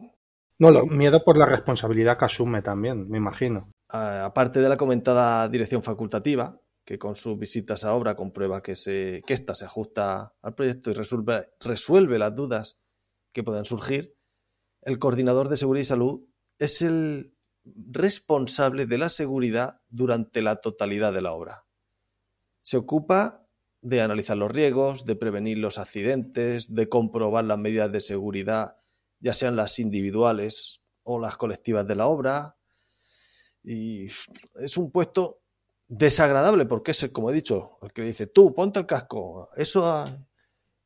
[0.58, 3.69] No, lo, miedo por la responsabilidad que asume también, me imagino.
[3.89, 9.21] aparte de la comentada dirección facultativa, que con sus visitas a obra comprueba que, se,
[9.26, 12.78] que ésta se ajusta al proyecto y resuelve, resuelve las dudas
[13.34, 14.15] que puedan surgir,
[14.82, 16.21] el coordinador de seguridad y salud
[16.58, 17.35] es el
[17.65, 21.65] responsable de la seguridad durante la totalidad de la obra.
[22.62, 23.47] Se ocupa
[23.82, 28.78] de analizar los riesgos, de prevenir los accidentes, de comprobar las medidas de seguridad,
[29.19, 32.58] ya sean las individuales o las colectivas de la obra.
[33.63, 35.41] Y es un puesto
[35.88, 40.06] desagradable porque es, como he dicho, el que dice, tú, ponte el casco, eso,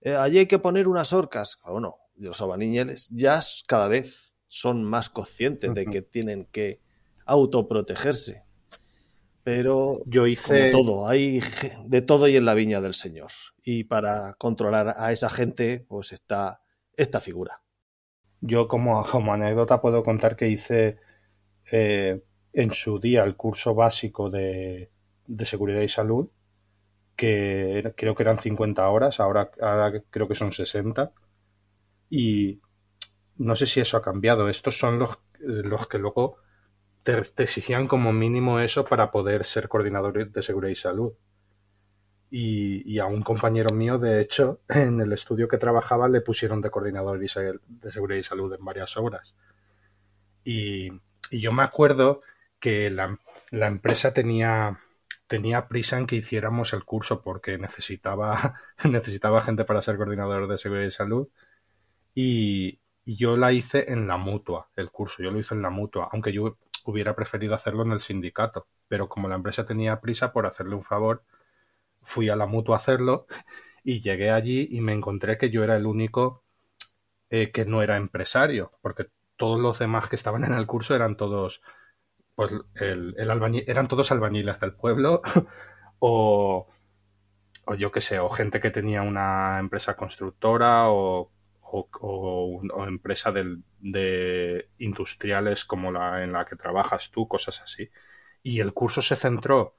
[0.02, 1.58] eh, allí hay que poner unas orcas.
[1.66, 6.82] Bueno, los abaniñeles ya cada vez son más conscientes de que tienen que
[7.26, 8.44] autoprotegerse.
[9.44, 11.40] Pero yo hice todo, hay
[11.86, 13.32] de todo y en la viña del Señor.
[13.64, 16.62] Y para controlar a esa gente, pues está
[16.98, 17.62] esta figura.
[18.42, 20.98] Yo como, como anécdota puedo contar que hice
[21.72, 24.92] eh, en su día el curso básico de,
[25.28, 26.30] de seguridad y salud,
[27.16, 31.12] que creo que eran 50 horas, ahora, ahora creo que son 60.
[32.10, 32.62] Y
[33.40, 34.50] no sé si eso ha cambiado.
[34.50, 36.38] Estos son los, los que luego
[37.04, 41.14] te, exigían como mínimo eso para poder ser coordinador de seguridad y salud.
[42.30, 46.62] Y, y, a un compañero mío, de hecho, en el estudio que trabajaba le pusieron
[46.62, 49.36] de coordinador de seguridad y salud en varias obras.
[50.44, 50.92] Y,
[51.32, 52.22] y yo me acuerdo
[52.60, 53.18] que la,
[53.52, 54.78] la empresa tenía,
[55.28, 60.58] tenía prisa en que hiciéramos el curso porque necesitaba, necesitaba gente para ser coordinador de
[60.58, 61.30] seguridad y salud.
[62.14, 62.80] Y,
[63.16, 66.32] yo la hice en la mutua, el curso, yo lo hice en la mutua, aunque
[66.34, 68.68] yo hubiera preferido hacerlo en el sindicato.
[68.88, 71.24] Pero como la empresa tenía prisa por hacerle un favor,
[72.02, 73.28] fui a la mutua a hacerlo
[73.84, 76.44] y llegué allí y me encontré que yo era el único
[77.30, 81.16] eh, que no era empresario, porque todos los demás que estaban en el curso eran
[81.16, 81.62] todos
[82.36, 83.16] pues el,
[83.68, 85.22] eran todos albañiles del pueblo
[86.00, 86.68] o,
[87.66, 91.32] o yo qué sé, o gente que tenía una empresa constructora o,
[91.72, 97.90] o, empresa de industriales como la en la que trabajas tú, cosas así.
[98.44, 99.76] Y el curso se centró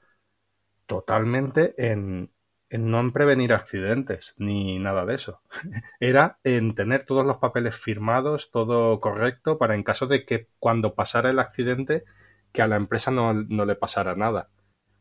[0.85, 2.31] totalmente en,
[2.71, 5.41] en no en prevenir accidentes ni nada de eso.
[5.99, 10.95] Era en tener todos los papeles firmados, todo correcto, para en caso de que cuando
[10.95, 12.05] pasara el accidente
[12.53, 14.49] que a la empresa no, le pasara nada.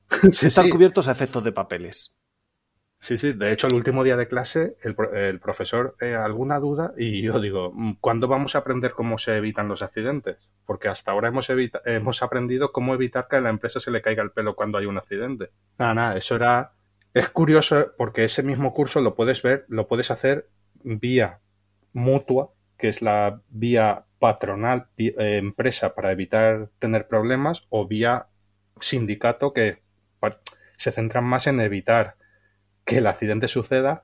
[0.42, 2.12] Están cubiertos a efectos de papeles.
[3.00, 3.32] Sí, sí.
[3.32, 6.92] De hecho, el último día de clase, el, profesor, eh, ¿alguna duda?
[6.98, 10.50] Y yo digo, mm, ¿cuándo vamos a aprender cómo se evitan los accidentes?
[10.66, 11.48] Porque hasta ahora hemos,
[11.86, 14.84] hemos aprendido cómo evitar que a la empresa se le caiga el pelo cuando hay
[14.84, 15.50] un accidente.
[15.78, 16.72] Nada, nada, eso era...
[17.14, 20.48] Es curioso porque ese mismo curso lo puedes ver, lo puedes hacer
[20.84, 21.40] vía
[21.94, 28.26] mutua, que es la vía patronal eh, empresa para evitar tener problemas o vía
[28.78, 29.82] sindicato que
[30.76, 32.16] se centran más en evitar
[32.90, 34.02] que el accidente suceda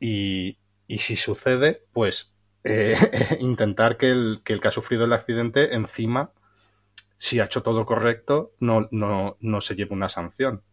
[0.00, 2.96] y, si sucede, pues eh,
[3.40, 6.32] intentar que el, que el, que ha sufrido el accidente encima,
[7.16, 10.64] si ha hecho todo correcto, no, no, no se lleve una sanción.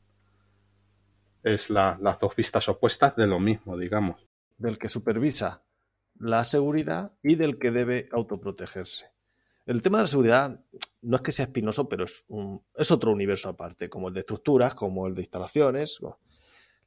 [1.43, 4.27] Es las dos vistas opuestas de lo mismo, digamos.
[4.57, 5.63] Del que supervisa
[6.15, 9.11] la seguridad y del que debe autoprotegerse.
[9.67, 10.65] El tema de la seguridad
[11.03, 12.25] no es que sea espinoso, pero es,
[12.75, 15.99] es otro universo aparte, como el de estructuras, como el de instalaciones.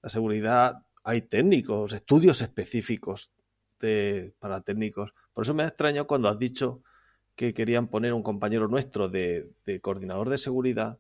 [0.03, 3.33] La seguridad hay técnicos, estudios específicos
[3.81, 5.13] de, para técnicos.
[5.33, 6.83] Por eso me ha extrañado cuando has dicho
[7.35, 10.99] que querían poner un compañero nuestro de, de coordinador de seguridad.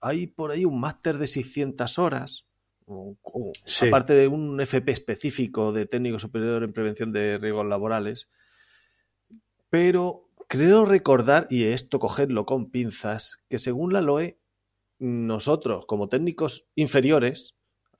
[0.00, 2.46] Hay por ahí un máster de 600 horas,
[2.86, 3.86] o, o, Sí.
[3.88, 8.28] aparte de un FP específico de técnico superior en prevención de riesgos laborales.
[9.70, 14.38] Pero creo recordar, y esto cogerlo con pinzas, que según la LOE,
[14.98, 17.54] nosotros como técnicos inferiores,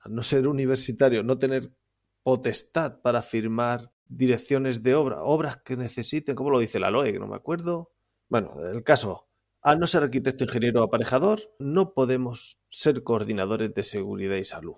[0.09, 1.71] no ser universitarios, no tener
[2.23, 7.13] potestad para firmar direcciones de obra, obras que necesiten, ¿cómo lo dice la LOE?
[7.13, 7.91] Que no me acuerdo.
[8.29, 9.27] Bueno, el caso,
[9.61, 14.75] al no ser arquitecto, ingeniero o aparejador, no podemos ser coordinadores de seguridad y salud.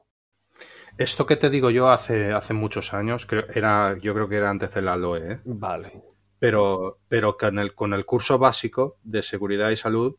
[0.97, 4.49] Esto que te digo yo hace, hace muchos años, creo, era, yo creo que era
[4.49, 5.41] antes de la LOE, ¿eh?
[5.43, 6.01] Vale.
[6.39, 10.15] pero, pero con, el, con el curso básico de seguridad y salud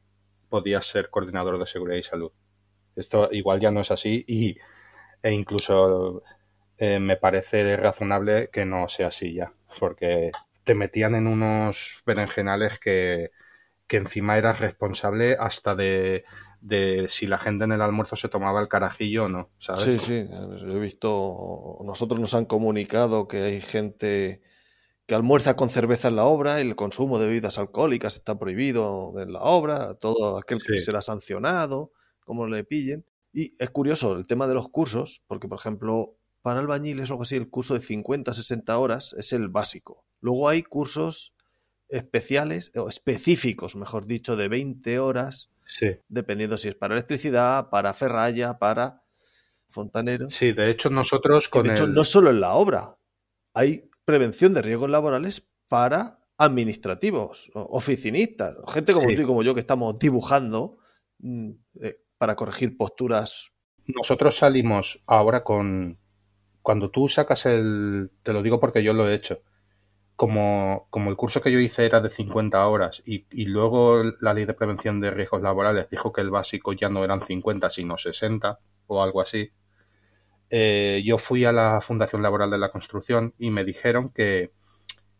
[0.48, 2.32] podías ser coordinador de seguridad y salud.
[2.94, 4.56] Esto igual ya no es así y,
[5.22, 6.22] e incluso
[6.78, 10.32] eh, me parece razonable que no sea así ya, porque
[10.64, 13.30] te metían en unos berenjenales que,
[13.86, 16.24] que encima eras responsable hasta de,
[16.60, 19.84] de si la gente en el almuerzo se tomaba el carajillo o no, ¿sabes?
[19.84, 24.42] Sí, sí, he visto, nosotros nos han comunicado que hay gente
[25.06, 29.12] que almuerza con cerveza en la obra y el consumo de bebidas alcohólicas está prohibido
[29.20, 30.84] en la obra, todo aquel que Sí.
[30.84, 31.92] será sancionado,
[32.24, 33.04] como le pillen.
[33.38, 37.24] Y es curioso el tema de los cursos, porque por ejemplo, para albañiles o algo
[37.24, 40.06] así, el curso de 50, 60 horas es el básico.
[40.20, 41.34] Luego hay cursos
[41.90, 45.88] especiales, o específicos, mejor dicho, de 20 horas, Sí.
[46.08, 49.02] dependiendo si es para electricidad, para ferralla, para
[49.68, 50.34] fontaneros.
[50.34, 51.92] Sí, de hecho nosotros con de hecho, el...
[51.92, 52.96] no solo en la obra,
[53.52, 59.16] hay prevención de riesgos laborales para administrativos, oficinistas, gente como Sí.
[59.16, 60.78] tú y como yo que estamos dibujando
[61.18, 61.50] mm,
[61.82, 63.52] eh, para corregir posturas.
[63.86, 65.98] Nosotros salimos ahora con...
[66.62, 68.10] Cuando tú sacas el...
[68.22, 69.42] Te lo digo porque yo lo he hecho.
[70.16, 74.32] Como, como el curso que yo hice era de 50 horas y, y luego la
[74.32, 77.98] ley de prevención de riesgos laborales dijo que el básico ya no eran 50 sino
[77.98, 79.52] 60 o algo así,
[80.50, 84.52] eh, yo fui a la Fundación Laboral de la Construcción y me dijeron que,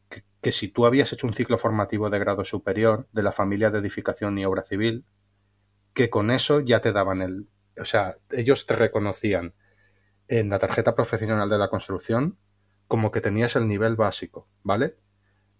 [0.08, 3.70] que, que si tú habías hecho un ciclo formativo de grado superior de la familia
[3.70, 5.04] de edificación y obra civil,
[5.96, 7.48] que con eso ya te daban el...
[7.80, 9.54] O sea, ellos te reconocían
[10.28, 12.38] en la tarjeta profesional de la construcción
[12.86, 14.98] como que tenías el nivel básico, ¿vale?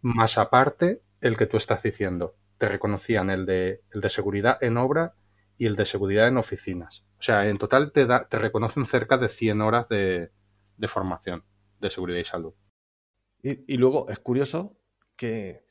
[0.03, 4.77] Más aparte, el que tú estás diciendo, te reconocían el de, el de seguridad en
[4.77, 5.15] obra
[5.57, 7.07] y el de seguridad en oficinas.
[7.19, 10.33] O sea, en total te, da, te reconocen cerca de 100 horas de,
[10.77, 11.45] de formación
[11.81, 12.53] de seguridad y salud.
[13.43, 14.79] Y, y luego es curioso
[15.17, 15.65] que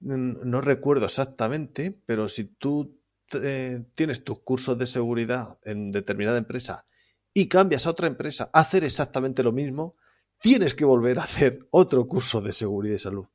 [0.00, 2.99] no recuerdo exactamente, pero si tú
[3.34, 6.86] eh, tienes tus cursos de seguridad en determinada empresa
[7.32, 9.94] y cambias a otra empresa a hacer exactamente lo mismo,
[10.38, 13.26] tienes que volver a hacer otro curso de seguridad y salud.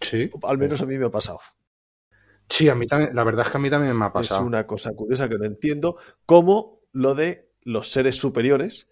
[0.00, 0.30] Sí.
[0.42, 1.40] Al menos a mí me ha pasado.
[2.48, 4.40] Sí, a mí también, la verdad es que a mí también me ha pasado.
[4.40, 5.96] Es una cosa curiosa que no entiendo,
[6.26, 8.88] como lo de los seres superiores,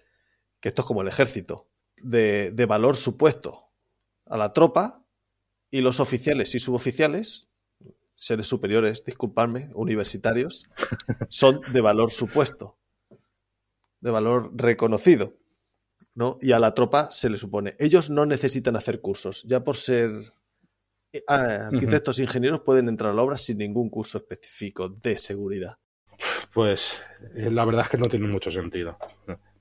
[0.61, 3.71] que esto es como el ejército, de, de valor supuesto
[4.27, 5.05] a la tropa,
[5.71, 7.48] y los oficiales y suboficiales,
[8.19, 10.69] seres superiores, disculpadme, universitarios,
[11.29, 12.77] son de valor supuesto,
[14.01, 15.37] de valor reconocido.
[16.15, 16.37] ¿no?
[16.41, 17.77] Y a la tropa se le supone.
[17.79, 20.11] Ellos no necesitan hacer cursos, ya por ser
[21.13, 25.79] eh, arquitectos e ingenieros pueden entrar a la obra sin ningún curso específico de seguridad.
[26.53, 27.01] Pues
[27.37, 28.99] eh, la verdad es que no tiene mucho sentido.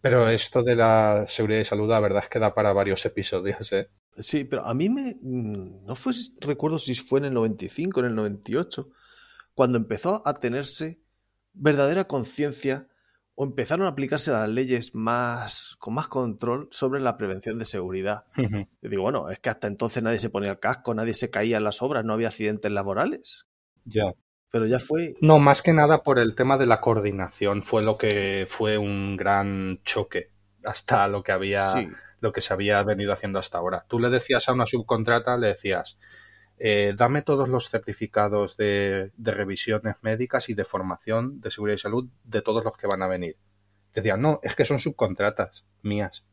[0.02, 3.72] Pero esto de la seguridad y salud, la verdad es que da para varios episodios,
[3.74, 3.90] ¿eh?
[4.18, 5.16] Sí, pero a mí me.
[5.22, 8.90] mm, No fue, recuerdo si fue en el 95, en el 98,
[9.54, 11.00] cuando empezó a tenerse
[11.54, 12.88] verdadera conciencia
[13.36, 18.26] o empezaron a aplicarse las leyes más con más control sobre la prevención de seguridad.
[18.38, 18.68] Ujú.
[18.82, 21.58] Yo digo, bueno, es que hasta entonces nadie se ponía el casco, nadie se caía
[21.58, 23.48] en las obras, no había accidentes laborales.
[23.86, 24.14] Ya.
[24.52, 25.16] Pero ya fue.
[25.22, 29.18] No, más que nada por el tema de la coordinación fue lo que fue un
[29.18, 30.32] gran choque
[30.64, 33.86] hasta lo que había, Sí, lo que se había venido haciendo hasta ahora.
[33.88, 36.00] Tú le decías a una subcontrata, le decías,
[36.58, 41.80] eh, dame todos los certificados de, de revisiones médicas y de formación de seguridad y
[41.80, 43.38] salud de todos los que van a venir.
[43.94, 46.26] Decían, no, es que son subcontratas mías.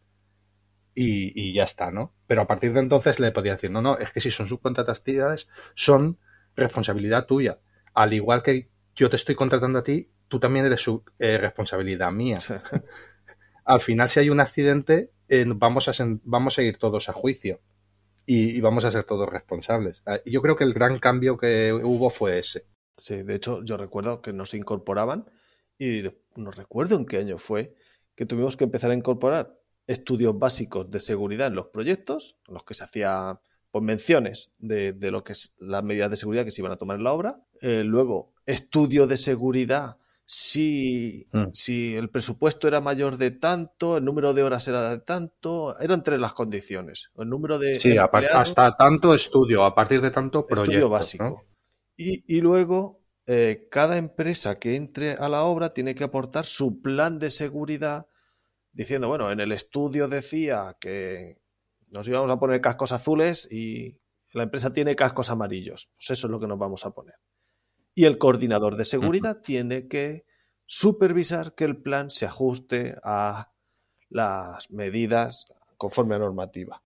[0.94, 2.14] Y, y ya está, ¿no?
[2.26, 5.02] Pero a partir de entonces le podía decir, no, no, es que si son subcontratas
[5.02, 6.18] tías, son
[6.56, 7.58] responsabilidad tuya.
[7.94, 12.12] Al igual que yo te estoy contratando a ti, tú también eres su, eh, responsabilidad
[12.12, 12.38] mía.
[13.64, 17.60] Al final, si hay un accidente, eh, vamos, a vamos a ir todos a juicio
[18.26, 20.02] y, y vamos a ser todos responsables.
[20.06, 22.66] Ah, Yo creo que el gran cambio que hubo fue ese.
[22.96, 25.30] Sí, de hecho, yo recuerdo que nos incorporaban
[25.78, 26.02] y
[26.36, 27.74] no recuerdo en qué año fue
[28.14, 32.64] que tuvimos que empezar a incorporar estudios básicos de seguridad en los proyectos, en los
[32.64, 33.40] que se hacía
[33.74, 36.76] pues, menciones de, de, lo que es las medidas de seguridad que se iban a
[36.76, 37.42] tomar en la obra.
[37.60, 41.46] Eh, luego, estudio de seguridad si, mm.
[41.50, 46.04] si el presupuesto era mayor de tanto, el número de horas era de tanto, eran
[46.04, 47.10] tres las condiciones.
[47.16, 47.80] El número de.
[47.80, 50.70] Sí, hasta tanto estudio, a partir de tanto proyecto.
[50.70, 51.44] Estudio básico.
[51.96, 56.80] Y, y, luego, eh, cada empresa que entre a la obra tiene que aportar su
[56.80, 58.06] plan de seguridad,
[58.70, 61.38] diciendo, bueno, en el estudio decía que
[61.94, 63.96] nos íbamos a poner cascos azules y
[64.32, 65.90] la empresa tiene cascos amarillos.
[65.96, 67.14] Pues eso es lo que nos vamos a poner.
[67.94, 70.26] Y el coordinador de seguridad tiene que
[70.66, 73.52] supervisar que el plan se ajuste a
[74.08, 76.82] las medidas conforme a normativa.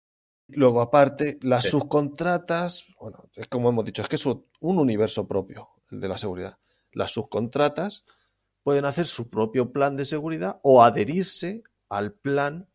[0.49, 5.71] Luego, aparte, las subcontratas, bueno, es como hemos dicho, es que es un universo propio,
[5.91, 6.59] el de la seguridad.
[6.93, 8.05] Las subcontratas
[8.63, 12.69] pueden hacer su propio plan de seguridad o adherirse al plan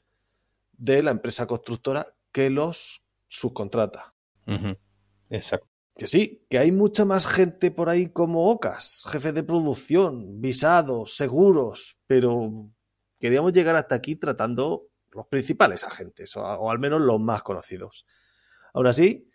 [0.71, 4.13] de la empresa constructora que los subcontrata.
[5.29, 5.67] Exacto.
[5.95, 11.15] Que sí, que hay mucha más gente por ahí como Ocas, jefe de producción, visados,
[11.15, 12.71] seguros, pero
[13.19, 18.07] queríamos llegar hasta aquí tratando los principales agentes, o, al menos los más conocidos.
[18.73, 19.29] Aún así,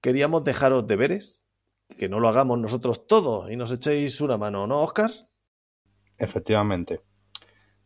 [0.00, 1.44] queríamos dejaros deberes,
[1.96, 5.10] que no lo hagamos nosotros todo y nos echéis una mano, ¿no, Oscar?
[6.18, 7.00] Efectivamente,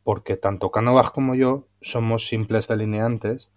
[0.03, 3.51] porque tanto Cánovas como yo somos simples delineantes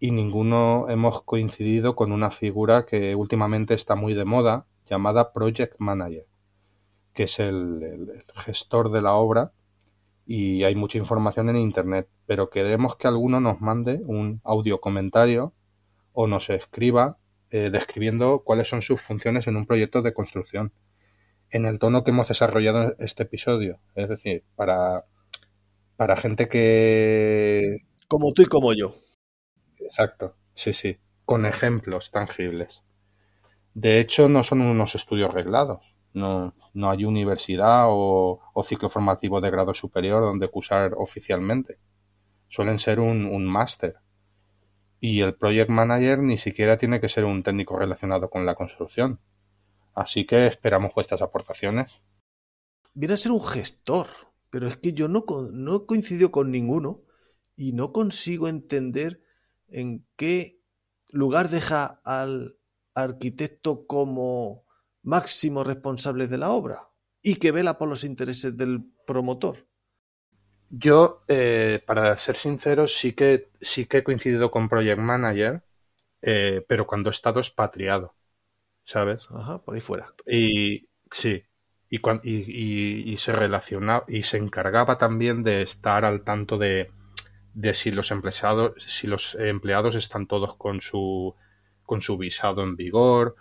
[0.00, 5.74] y ninguno hemos coincidido con una figura que últimamente está muy de moda, llamada Project
[5.78, 6.26] Manager,
[7.12, 9.52] que es el, gestor de la obra
[10.26, 15.52] y hay mucha información en Internet, pero queremos que alguno nos mande un audio comentario
[16.12, 17.18] o nos escriba
[17.50, 20.72] eh, describiendo cuáles son sus funciones en un proyecto de construcción,
[21.50, 25.04] en el tono que hemos desarrollado este episodio, es decir, para,
[25.96, 27.80] para gente que...
[28.08, 28.94] Como tú y como yo.
[29.90, 32.84] Exacto, sí, sí, con ejemplos tangibles.
[33.74, 35.80] De hecho, no son unos estudios reglados.
[36.12, 41.78] No, no hay universidad o, ciclo formativo de grado superior donde cursar oficialmente.
[42.48, 43.96] Suelen ser un, un máster.
[45.00, 49.18] Y el project manager ni siquiera tiene que ser un técnico relacionado con la construcción.
[49.94, 52.00] Así que esperamos vuestras aportaciones.
[52.94, 54.06] Viene a ser un gestor,
[54.50, 57.02] pero es que yo no, no coincido con ninguno
[57.56, 59.24] y no consigo entender
[59.72, 60.60] en qué
[61.08, 62.56] lugar deja al
[62.94, 64.64] arquitecto como
[65.02, 66.88] máximo responsable de la obra
[67.22, 69.66] y que vela por los intereses del promotor.
[70.68, 75.64] Yo, eh, para ser sincero, sí que, sí que he coincidido con Project Manager,
[76.22, 78.14] eh, pero cuando he estado expatriado,
[78.84, 79.24] ¿sabes?
[79.30, 80.14] Ajá, por ahí fuera.
[80.26, 81.42] Y sí,
[81.88, 86.92] y, y, y, se relacionaba y se encargaba también de estar al tanto de,
[87.54, 91.34] de si los empleados, si los empleados están todos con su,
[91.82, 93.36] con su visado en vigor,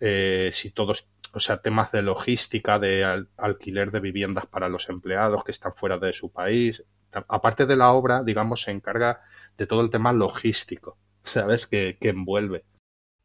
[0.00, 5.44] eh, si todos, o sea, temas de logística, de alquiler de viviendas para los empleados
[5.44, 6.84] que están fuera de su país.
[7.28, 9.22] Aparte de la obra, digamos, se encarga
[9.56, 11.66] de todo el tema logístico, ¿sabes?
[11.66, 12.64] Que, que envuelve.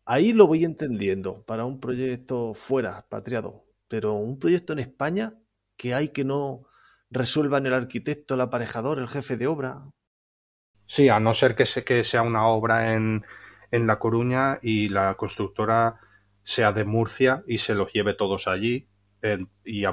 [0.06, 5.36] Ahí lo voy entendiendo para un proyecto fuera, patriado, pero un proyecto en España
[5.78, 6.64] que hay que no
[7.10, 9.92] resuelvan el arquitecto, el aparejador, el jefe de obra,
[10.92, 13.26] Sí, a no ser que, que sea una obra en,
[13.72, 16.02] en La Coruña y la constructora
[16.44, 18.90] sea de Murcia y se los lleve todos allí,
[19.64, 19.86] y,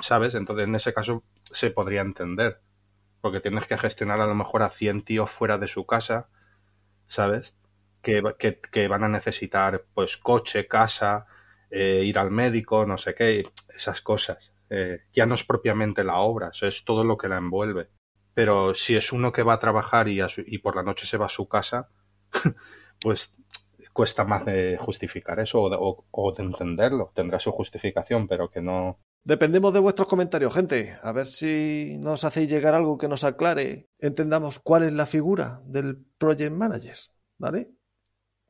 [0.00, 0.36] ¿sabes?
[0.36, 2.60] Entonces en ese caso se podría entender,
[3.20, 6.28] porque tienes que gestionar a lo mejor a 100 tíos fuera de su casa,
[7.08, 7.56] ¿sabes?
[8.00, 8.22] Que,
[8.70, 11.26] que, van a necesitar pues coche, casa,
[11.72, 14.52] eh, ir al médico, no sé qué, esas cosas.
[14.70, 17.95] Eh, ya no es propiamente la obra, es todo lo que la envuelve
[18.36, 21.24] pero si es uno que va a trabajar y, y por la noche se va
[21.24, 21.88] a su casa,
[23.00, 23.34] pues
[23.94, 27.12] cuesta más de justificar eso o de, entenderlo.
[27.14, 29.00] Tendrá su justificación, pero que no.
[29.24, 30.98] Dependemos de vuestros comentarios, gente.
[31.02, 35.62] A ver si nos hacéis llegar algo que nos aclare, entendamos cuál es la figura
[35.64, 36.96] del Project Manager,
[37.38, 37.70] ¿vale?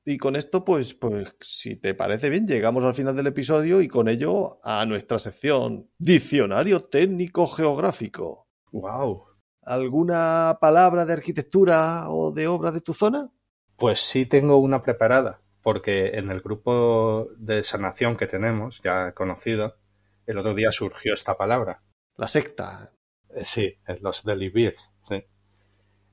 [0.05, 3.87] Y con esto, pues, pues, si te parece bien, llegamos al final del episodio y
[3.87, 8.49] con ello a nuestra sección Diccionario Técnico Geográfico.
[8.73, 9.36] ¡Wow!
[9.67, 13.33] ¿Alguna palabra de arquitectura o de obra de tu zona?
[13.75, 19.77] Pues sí tengo una preparada, porque en el grupo de sanación que tenemos, ya conocido,
[20.25, 21.83] el otro día surgió esta palabra.
[22.17, 22.93] La secta.
[23.35, 24.89] Eh, sí, los Deliviers.
[25.03, 25.25] Sí.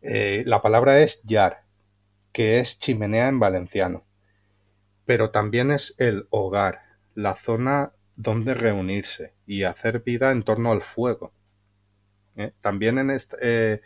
[0.02, 1.68] Eh, la palabra es yar,
[2.32, 4.08] que es chimenea en valenciano.
[5.06, 6.82] Pero también es el hogar,
[7.14, 11.34] la zona donde reunirse y hacer vida en torno al fuego.
[12.36, 12.54] ¿Eh?
[12.62, 13.82] También en, este,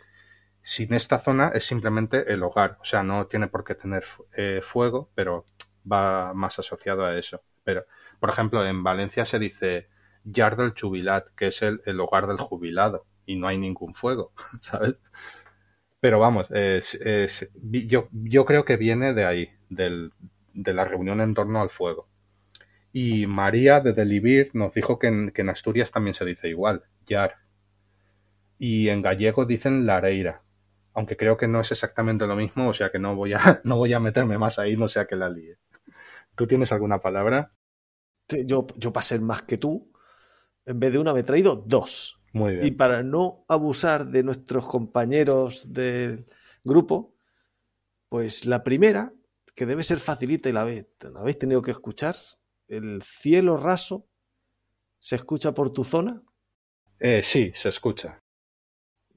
[0.62, 2.78] sin esta zona es simplemente el hogar.
[2.80, 4.04] O sea, no tiene por qué tener
[4.36, 5.44] eh, fuego, pero
[5.90, 7.42] va más asociado a eso.
[7.64, 7.84] Pero,
[8.20, 9.88] por ejemplo, en Valencia se dice
[10.24, 14.96] Yard del Jubilat, que es el, hogar del jubilado, y no hay ningún fuego, ¿sabes?
[16.00, 20.12] Pero vamos, yo, yo creo que viene de ahí, del,
[20.54, 22.08] de la reunión en torno al fuego.
[22.92, 26.84] Y María de Delibir nos dijo que en, que en Asturias también se dice igual,
[27.06, 27.36] Yar.
[28.58, 30.42] Y en gallego dicen lareira,
[30.92, 33.76] aunque creo que no es exactamente lo mismo, o sea que no voy a, no
[33.76, 35.58] voy a meterme más ahí, no sea que la líe.
[36.34, 37.52] ¿Tú tienes alguna palabra?
[38.28, 39.92] Yo, yo ser más que tú,
[40.66, 42.20] en vez de una me he traído dos.
[42.32, 42.66] Muy bien.
[42.66, 46.26] Y para no abusar de nuestros compañeros del
[46.62, 47.14] grupo,
[48.08, 49.12] pues la primera,
[49.54, 52.16] que debe ser facilita y la, la habéis tenido que escuchar,
[52.68, 54.06] el cielo raso,
[54.98, 56.22] ¿se escucha por tu zona?
[57.00, 58.20] Eh, sí, se escucha.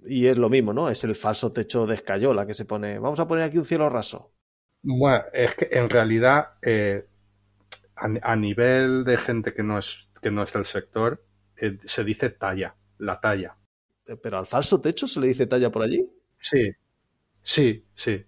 [0.05, 0.89] Y es lo mismo, ¿no?
[0.89, 2.99] Es el falso techo de escayola que se pone.
[2.99, 4.31] Vamos a poner aquí un cielo raso.
[4.83, 7.05] Bueno, es que en realidad, eh,
[7.95, 11.23] a, nivel de gente que no es, que no es del sector,
[11.57, 13.57] eh, se dice talla, la talla.
[14.07, 16.09] Eh, ¿Pero al falso techo se le dice talla por allí?
[16.39, 16.71] Sí,
[17.43, 18.25] sí, sí.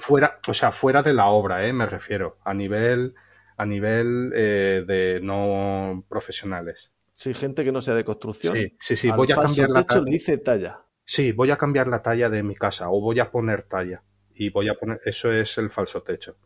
[0.00, 2.38] fuera, o sea, fuera de la obra, me refiero.
[2.42, 3.14] A nivel,
[3.56, 6.93] a nivel de no profesionales.
[7.14, 8.54] Sí, gente que no sea de construcción.
[8.54, 9.10] Sí, sí, sí.
[9.10, 10.04] voy a cambiar la talla.
[10.06, 10.84] dice talla.
[11.04, 14.02] Sí, voy a cambiar la talla de mi casa o voy a poner talla.
[14.34, 15.00] Y voy a poner.
[15.04, 16.36] Eso es el falso techo.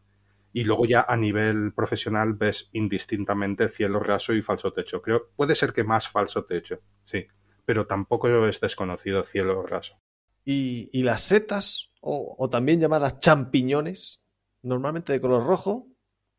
[0.53, 5.01] Y luego ya a nivel profesional ves indistintamente cielo raso y falso techo.
[5.01, 7.27] Creo, puede ser que más falso techo, sí.
[7.65, 10.01] Pero tampoco es desconocido cielo raso.
[10.45, 14.23] ¿Y, y las setas, o, o también llamadas champiñones,
[14.63, 15.89] normalmente de color rojo,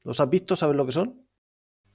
[0.04, 0.56] ¿los has visto?
[0.56, 1.28] ¿Sabes lo que son?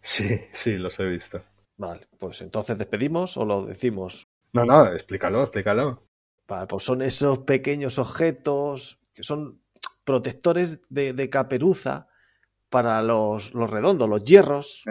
[0.00, 1.42] Sí, sí, los he visto.
[1.76, 4.28] Vale, pues entonces despedimos o lo decimos.
[4.52, 6.06] No, no, explícalo, explícalo.
[6.46, 9.60] Vale, pues son esos pequeños objetos que son
[10.04, 12.08] protectores de, caperuza
[12.68, 14.84] para los, los, redondos, los hierros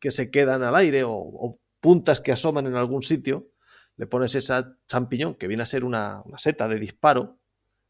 [0.00, 3.50] que se quedan al aire o, puntas que asoman en algún sitio.
[3.96, 7.38] Le pones esa champiñón que viene a ser una, seta de disparo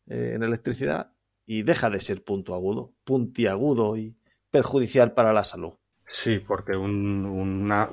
[0.06, 1.12] eh, en electricidad
[1.46, 4.16] y deja de ser punto agudo, puntiagudo y
[4.50, 5.74] perjudicial para la salud.
[6.08, 7.88] Sí, porque una,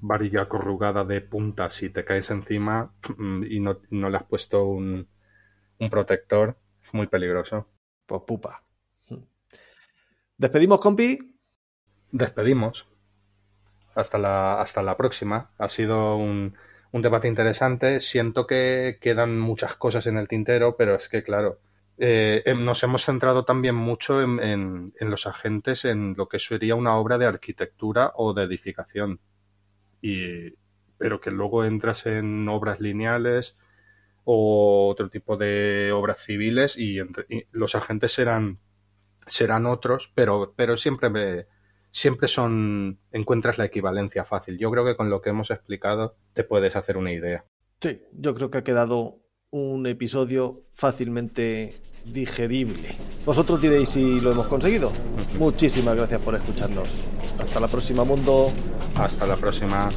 [0.00, 5.08] varilla corrugada de punta, si te caes encima mm, y no, le has puesto un,
[5.90, 7.68] protector, es muy peligroso.
[8.06, 8.64] Pues pupa.
[10.36, 11.36] ¿Despedimos, compi?
[12.10, 12.88] Despedimos.
[13.94, 15.52] Hasta la, hasta la próxima.
[15.58, 16.56] Ha sido un,
[16.92, 18.00] un debate interesante.
[18.00, 21.60] Siento que quedan muchas cosas en el tintero, pero es que, claro,
[21.98, 26.96] eh, em, nos hemos centrado también mucho en, los agentes, en lo que sería una
[26.96, 29.20] obra de arquitectura o de edificación.
[30.00, 30.54] Y,
[30.96, 33.56] pero que luego entras en obras lineales
[34.24, 36.98] o otro tipo de obras civiles y,
[37.50, 38.60] los agentes serán,
[39.26, 41.48] serán otros, pero, pero siempre,
[41.90, 44.56] siempre son, encuentras la equivalencia fácil.
[44.56, 47.44] Yo creo que con lo que hemos explicado te puedes hacer una idea.
[47.80, 49.20] Sí, yo creo que ha quedado
[49.50, 51.74] un episodio fácilmente
[52.04, 52.88] digerible.
[53.24, 54.92] Vosotros diréis si lo hemos conseguido.
[55.38, 57.04] Muchísimas gracias por escucharnos.
[57.38, 58.52] Hasta la próxima, mundo.
[58.94, 59.88] Hasta la próxima.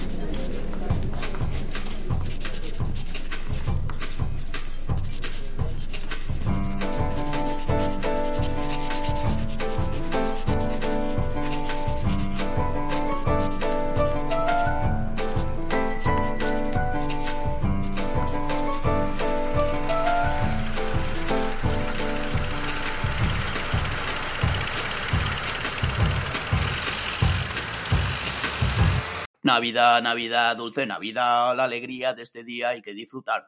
[29.61, 33.45] Navidad, Navidad, dulce Navidad, la alegría de este día hay que disfrutar.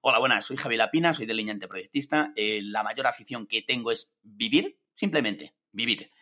[0.00, 2.32] Hola, buenas, soy Javier Lapina, soy delineante proyectista.
[2.36, 6.12] Eh, la mayor afición que tengo es vivir, simplemente, vivir.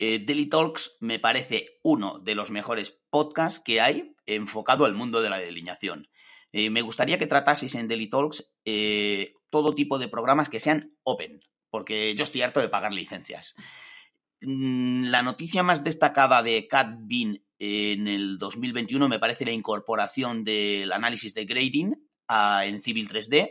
[0.00, 5.22] Eh, Daily Talks me parece uno de los mejores podcasts que hay enfocado al mundo
[5.22, 6.08] de la delineación.
[6.50, 8.50] Eh, me gustaría que trataseis en Daily Talks
[9.50, 13.54] todo tipo de programas que sean open, porque yo estoy harto de pagar licencias.
[14.40, 16.98] Mm, la noticia más destacada de Cat
[17.58, 21.96] en el 2021 me parece la incorporación del análisis de grading
[22.64, 23.50] en Civil 3D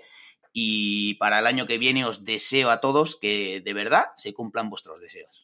[0.53, 4.69] y para el año que viene os deseo a todos que de verdad se cumplan
[4.69, 5.36] vuestros deseos.